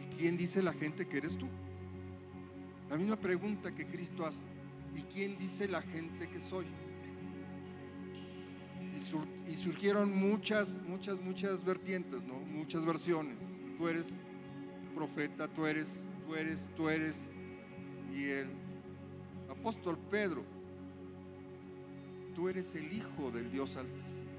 ¿y 0.00 0.16
quién 0.16 0.36
dice 0.36 0.62
la 0.62 0.72
gente 0.72 1.06
que 1.06 1.18
eres 1.18 1.36
tú? 1.36 1.48
La 2.88 2.96
misma 2.96 3.16
pregunta 3.16 3.74
que 3.74 3.86
Cristo 3.86 4.26
hace, 4.26 4.44
¿y 4.94 5.00
quién 5.02 5.38
dice 5.38 5.66
la 5.66 5.82
gente 5.82 6.28
que 6.28 6.38
soy? 6.38 6.66
Y, 9.48 9.54
surgieron 9.54 10.14
muchas, 10.14 10.78
muchas, 10.86 11.20
muchas 11.20 11.64
vertientes, 11.64 12.22
¿no? 12.22 12.34
Muchas 12.34 12.84
versiones. 12.84 13.58
Tú 13.78 13.88
eres 13.88 14.20
profeta, 14.94 15.48
tú 15.48 15.66
eres, 15.66 16.06
tú 16.32 16.38
eres, 16.38 16.70
tú 16.74 16.88
eres. 16.88 17.30
Y 18.14 18.24
el 18.24 18.48
apóstol 19.50 19.98
Pedro, 20.10 20.42
tú 22.34 22.48
eres 22.48 22.74
el 22.74 22.90
Hijo 22.90 23.30
del 23.30 23.50
Dios 23.50 23.76
Altísimo. 23.76 24.30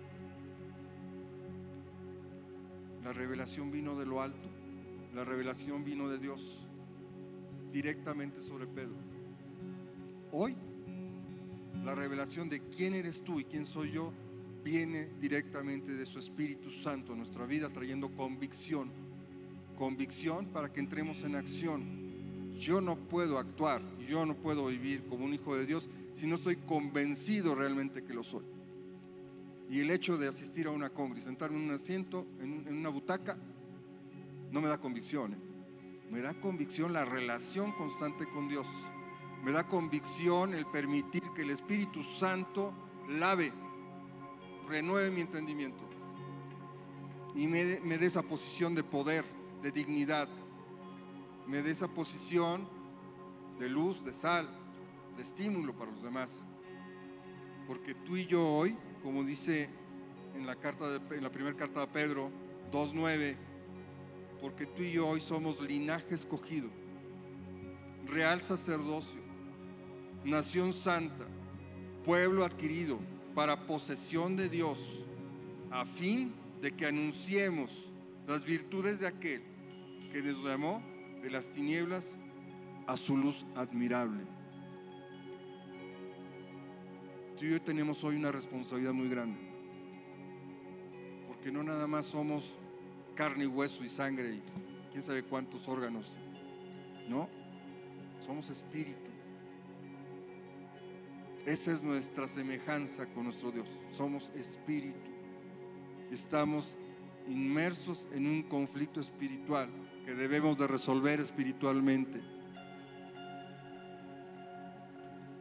La 3.03 3.13
revelación 3.13 3.71
vino 3.71 3.95
de 3.95 4.05
lo 4.05 4.21
alto, 4.21 4.49
la 5.13 5.23
revelación 5.23 5.83
vino 5.83 6.09
de 6.09 6.17
Dios 6.17 6.65
directamente 7.71 8.39
sobre 8.41 8.65
Pedro. 8.65 8.95
Hoy, 10.31 10.55
la 11.83 11.93
revelación 11.93 12.49
de 12.49 12.61
quién 12.69 12.95
eres 12.95 13.23
tú 13.23 13.39
y 13.39 13.43
quién 13.43 13.65
soy 13.65 13.91
yo 13.91 14.11
viene 14.63 15.09
directamente 15.19 15.91
de 15.91 16.05
su 16.05 16.17
Espíritu 16.17 16.71
Santo 16.71 17.13
a 17.13 17.15
nuestra 17.15 17.45
vida, 17.45 17.69
trayendo 17.69 18.09
convicción. 18.15 19.02
Convicción 19.77 20.47
para 20.47 20.71
que 20.71 20.79
entremos 20.79 21.23
en 21.23 21.35
acción. 21.35 22.53
Yo 22.57 22.81
no 22.81 22.95
puedo 22.95 23.39
actuar, 23.39 23.81
yo 24.07 24.25
no 24.25 24.35
puedo 24.35 24.67
vivir 24.67 25.05
como 25.05 25.25
un 25.25 25.33
hijo 25.33 25.55
de 25.55 25.65
Dios 25.65 25.89
si 26.13 26.27
no 26.27 26.35
estoy 26.35 26.57
convencido 26.57 27.55
realmente 27.55 28.03
que 28.03 28.13
lo 28.13 28.23
soy. 28.23 28.45
Y 29.69 29.79
el 29.79 29.89
hecho 29.89 30.17
de 30.17 30.27
asistir 30.27 30.67
a 30.67 30.71
una 30.71 30.91
congre, 30.91 31.21
sentarme 31.21 31.57
en 31.57 31.63
un 31.63 31.71
asiento, 31.71 32.27
en, 32.39 32.67
una 32.67 32.89
butaca, 32.89 33.37
no 34.51 34.61
me 34.61 34.67
da 34.67 34.79
convicción. 34.79 35.33
¿eh? 35.33 35.37
Me 36.11 36.21
da 36.21 36.39
convicción 36.39 36.93
la 36.93 37.05
relación 37.05 37.71
constante 37.71 38.27
con 38.29 38.47
Dios. 38.47 38.67
Me 39.43 39.51
da 39.51 39.67
convicción 39.67 40.53
el 40.53 40.67
permitir 40.67 41.23
que 41.35 41.41
el 41.41 41.49
Espíritu 41.49 42.03
Santo 42.03 42.73
lave 43.09 43.51
renueve 44.67 45.11
mi 45.11 45.21
entendimiento 45.21 45.83
y 47.35 47.47
me, 47.47 47.63
dé 47.65 48.05
esa 48.05 48.21
posición 48.21 48.75
de 48.75 48.83
poder, 48.83 49.25
de 49.63 49.71
dignidad, 49.71 50.27
me 51.47 51.61
dé 51.61 51.71
esa 51.71 51.87
posición 51.87 52.67
de 53.57 53.69
luz, 53.69 54.03
de 54.03 54.11
sal, 54.11 54.49
de 55.15 55.23
estímulo 55.23 55.73
para 55.73 55.89
los 55.89 56.03
demás. 56.03 56.45
Porque 57.65 57.95
tú 57.95 58.17
y 58.17 58.25
yo 58.25 58.45
hoy, 58.45 58.75
como 59.01 59.23
dice 59.23 59.69
en 60.35 60.45
la, 60.45 60.57
carta 60.57 60.99
en 61.11 61.23
la 61.23 61.31
primera 61.31 61.55
carta 61.55 61.79
de 61.79 61.87
Pedro 61.87 62.29
2.9, 62.73 63.37
porque 64.41 64.65
tú 64.65 64.83
y 64.83 64.91
yo 64.91 65.07
hoy 65.07 65.21
somos 65.21 65.61
linaje 65.61 66.13
escogido, 66.13 66.67
real 68.05 68.41
sacerdocio, 68.41 69.21
nación 70.25 70.73
santa, 70.73 71.25
pueblo 72.03 72.43
adquirido, 72.43 72.99
para 73.33 73.65
posesión 73.65 74.35
de 74.35 74.49
Dios, 74.49 74.77
a 75.71 75.85
fin 75.85 76.33
de 76.61 76.73
que 76.73 76.85
anunciemos 76.85 77.89
las 78.27 78.43
virtudes 78.43 78.99
de 78.99 79.07
aquel 79.07 79.52
que 80.13 80.21
nos 80.21 80.43
llamó 80.43 80.79
de 81.23 81.31
las 81.31 81.49
tinieblas 81.49 82.19
a 82.85 82.95
su 82.95 83.17
luz 83.17 83.47
admirable. 83.55 84.23
Tú 87.35 87.45
y 87.45 87.49
yo 87.49 87.61
tenemos 87.61 88.03
hoy 88.03 88.17
una 88.17 88.31
responsabilidad 88.31 88.93
muy 88.93 89.09
grande, 89.09 89.39
porque 91.27 91.51
no 91.51 91.63
nada 91.63 91.87
más 91.87 92.05
somos 92.05 92.59
carne 93.15 93.45
y 93.45 93.47
hueso 93.47 93.83
y 93.83 93.89
sangre 93.89 94.35
y 94.35 94.41
quién 94.91 95.01
sabe 95.01 95.23
cuántos 95.23 95.67
órganos, 95.67 96.15
no, 97.09 97.27
somos 98.19 98.51
espíritu. 98.51 99.09
Esa 101.43 101.71
es 101.71 101.81
nuestra 101.81 102.27
semejanza 102.27 103.07
con 103.07 103.23
nuestro 103.23 103.51
Dios. 103.51 103.67
Somos 103.91 104.29
espíritu. 104.35 105.11
Estamos 106.11 106.77
inmersos 107.27 108.07
en 108.13 108.27
un 108.27 108.43
conflicto 108.43 109.01
espiritual 109.01 109.69
que 110.05 110.13
debemos 110.13 110.57
de 110.57 110.67
resolver 110.67 111.19
espiritualmente. 111.19 112.21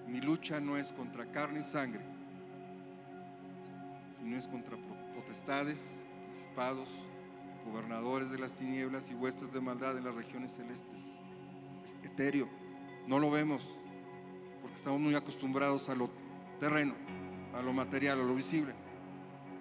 Mi 0.07 0.21
lucha 0.21 0.61
no 0.61 0.77
es 0.77 0.93
contra 0.93 1.31
carne 1.31 1.61
y 1.61 1.63
sangre, 1.63 2.03
sino 4.19 4.37
es 4.37 4.47
contra 4.47 4.77
potestades, 5.15 6.05
principados, 6.25 6.89
gobernadores 7.65 8.31
de 8.31 8.39
las 8.39 8.55
tinieblas 8.55 9.11
y 9.11 9.15
huestes 9.15 9.53
de 9.53 9.61
maldad 9.61 9.97
en 9.97 10.05
las 10.05 10.15
regiones 10.15 10.53
celestes. 10.53 11.21
Es 11.85 11.97
etéreo, 12.03 12.49
no 13.07 13.19
lo 13.19 13.31
vemos, 13.31 13.79
estamos 14.75 15.01
muy 15.01 15.15
acostumbrados 15.15 15.89
a 15.89 15.95
lo 15.95 16.11
terreno, 16.61 16.95
a 17.55 17.63
lo 17.63 17.73
material, 17.73 18.21
a 18.21 18.25
lo 18.25 18.35
visible, 18.35 18.75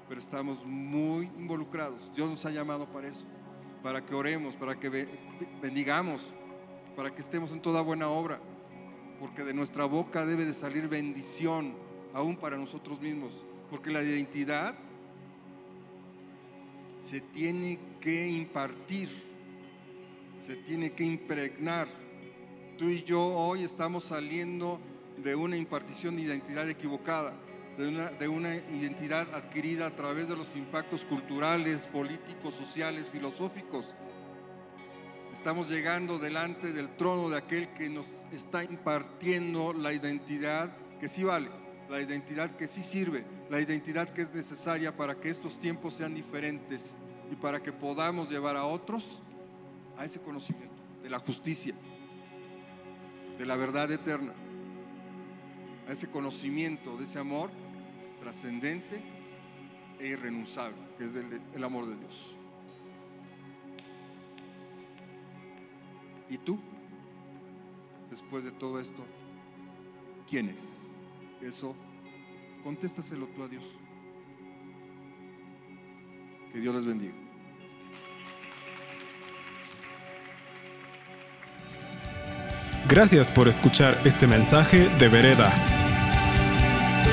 pero 0.08 0.20
estamos 0.20 0.66
muy 0.66 1.26
involucrados. 1.38 2.12
Dios 2.14 2.30
nos 2.30 2.46
ha 2.46 2.52
llamado 2.52 2.86
para 2.92 3.08
eso, 3.08 3.26
para 3.84 4.06
que 4.06 4.14
oremos, 4.14 4.56
para 4.56 4.80
que 4.80 5.08
bendigamos, 5.62 6.34
para 6.96 7.14
que 7.14 7.22
estemos 7.22 7.52
en 7.52 7.62
toda 7.62 7.82
buena 7.82 8.08
obra, 8.10 8.40
porque 9.20 9.44
de 9.44 9.54
nuestra 9.54 9.86
boca 9.86 10.26
debe 10.26 10.46
de 10.46 10.54
salir 10.54 10.88
bendición, 10.88 11.76
aún 12.14 12.36
para 12.36 12.58
nosotros 12.58 13.00
mismos, 13.00 13.42
porque 13.70 13.92
la 13.92 14.04
identidad 14.04 14.76
se 17.00 17.22
tiene 17.22 17.80
que 18.00 18.30
impartir, 18.30 19.10
se 20.40 20.56
tiene 20.58 20.92
que 20.92 21.04
impregnar. 21.04 21.88
Tú 22.78 22.90
y 22.90 23.04
yo 23.04 23.22
hoy 23.22 23.64
estamos 23.64 24.06
saliendo 24.06 24.80
de 25.18 25.36
una 25.36 25.58
impartición 25.58 26.16
de 26.16 26.24
identidad 26.24 26.70
equivocada, 26.70 27.34
de 27.78 27.88
una, 27.88 28.10
de 28.10 28.28
una 28.28 28.56
identidad 28.56 29.34
adquirida 29.34 29.88
a 29.88 29.96
través 29.96 30.28
de 30.28 30.36
los 30.36 30.56
impactos 30.56 31.06
culturales, 31.06 31.88
políticos, 31.88 32.54
sociales, 32.56 33.10
filosóficos. 33.10 33.96
Estamos 35.32 35.70
llegando 35.70 36.20
delante 36.20 36.74
del 36.74 36.90
trono 36.98 37.30
de 37.30 37.38
aquel 37.38 37.70
que 37.70 37.90
nos 37.90 38.26
está 38.34 38.64
impartiendo 38.64 39.74
la 39.74 39.94
identidad 39.94 40.76
que 41.00 41.08
sí 41.08 41.24
vale, 41.24 41.50
la 41.90 42.02
identidad 42.02 42.52
que 42.52 42.68
sí 42.68 42.84
sirve, 42.84 43.26
la 43.50 43.62
identidad 43.62 44.10
que 44.10 44.22
es 44.22 44.34
necesaria 44.34 44.96
para 44.96 45.16
que 45.16 45.30
estos 45.30 45.58
tiempos 45.58 45.94
sean 45.94 46.14
diferentes 46.14 46.96
y 47.32 47.36
para 47.36 47.64
que 47.64 47.72
podamos 47.72 48.30
llevar 48.30 48.58
a 48.58 48.66
otros 48.66 49.22
a 49.98 50.04
ese 50.04 50.20
conocimiento 50.20 50.76
de 51.02 51.10
la 51.10 51.20
justicia, 51.20 51.74
de 53.38 53.46
la 53.46 53.56
verdad 53.56 53.90
eterna 53.90 54.34
a 55.88 55.94
ese 55.94 56.10
conocimiento 56.10 56.98
de 56.98 57.04
ese 57.04 57.20
amor 57.20 57.50
trascendente 58.22 59.02
e 60.00 60.08
irrenunciable, 60.08 60.78
que 60.98 61.04
es 61.04 61.16
el, 61.16 61.42
el 61.54 61.64
amor 61.64 61.88
de 61.88 61.98
Dios. 61.98 62.36
¿Y 66.30 66.38
tú? 66.38 66.58
Después 68.10 68.44
de 68.46 68.52
todo 68.52 68.80
esto, 68.80 69.04
¿quién 70.30 70.50
eres? 70.50 70.94
Eso, 71.42 71.76
contéstaselo 72.64 73.28
tú 73.28 73.44
a 73.44 73.48
Dios. 73.48 73.66
Que 76.54 76.60
Dios 76.60 76.76
les 76.76 76.86
bendiga. 76.86 77.14
Gracias 82.88 83.30
por 83.30 83.48
escuchar 83.48 83.98
este 84.04 84.28
mensaje 84.28 84.90
de 85.00 85.08
Vereda. 85.08 85.81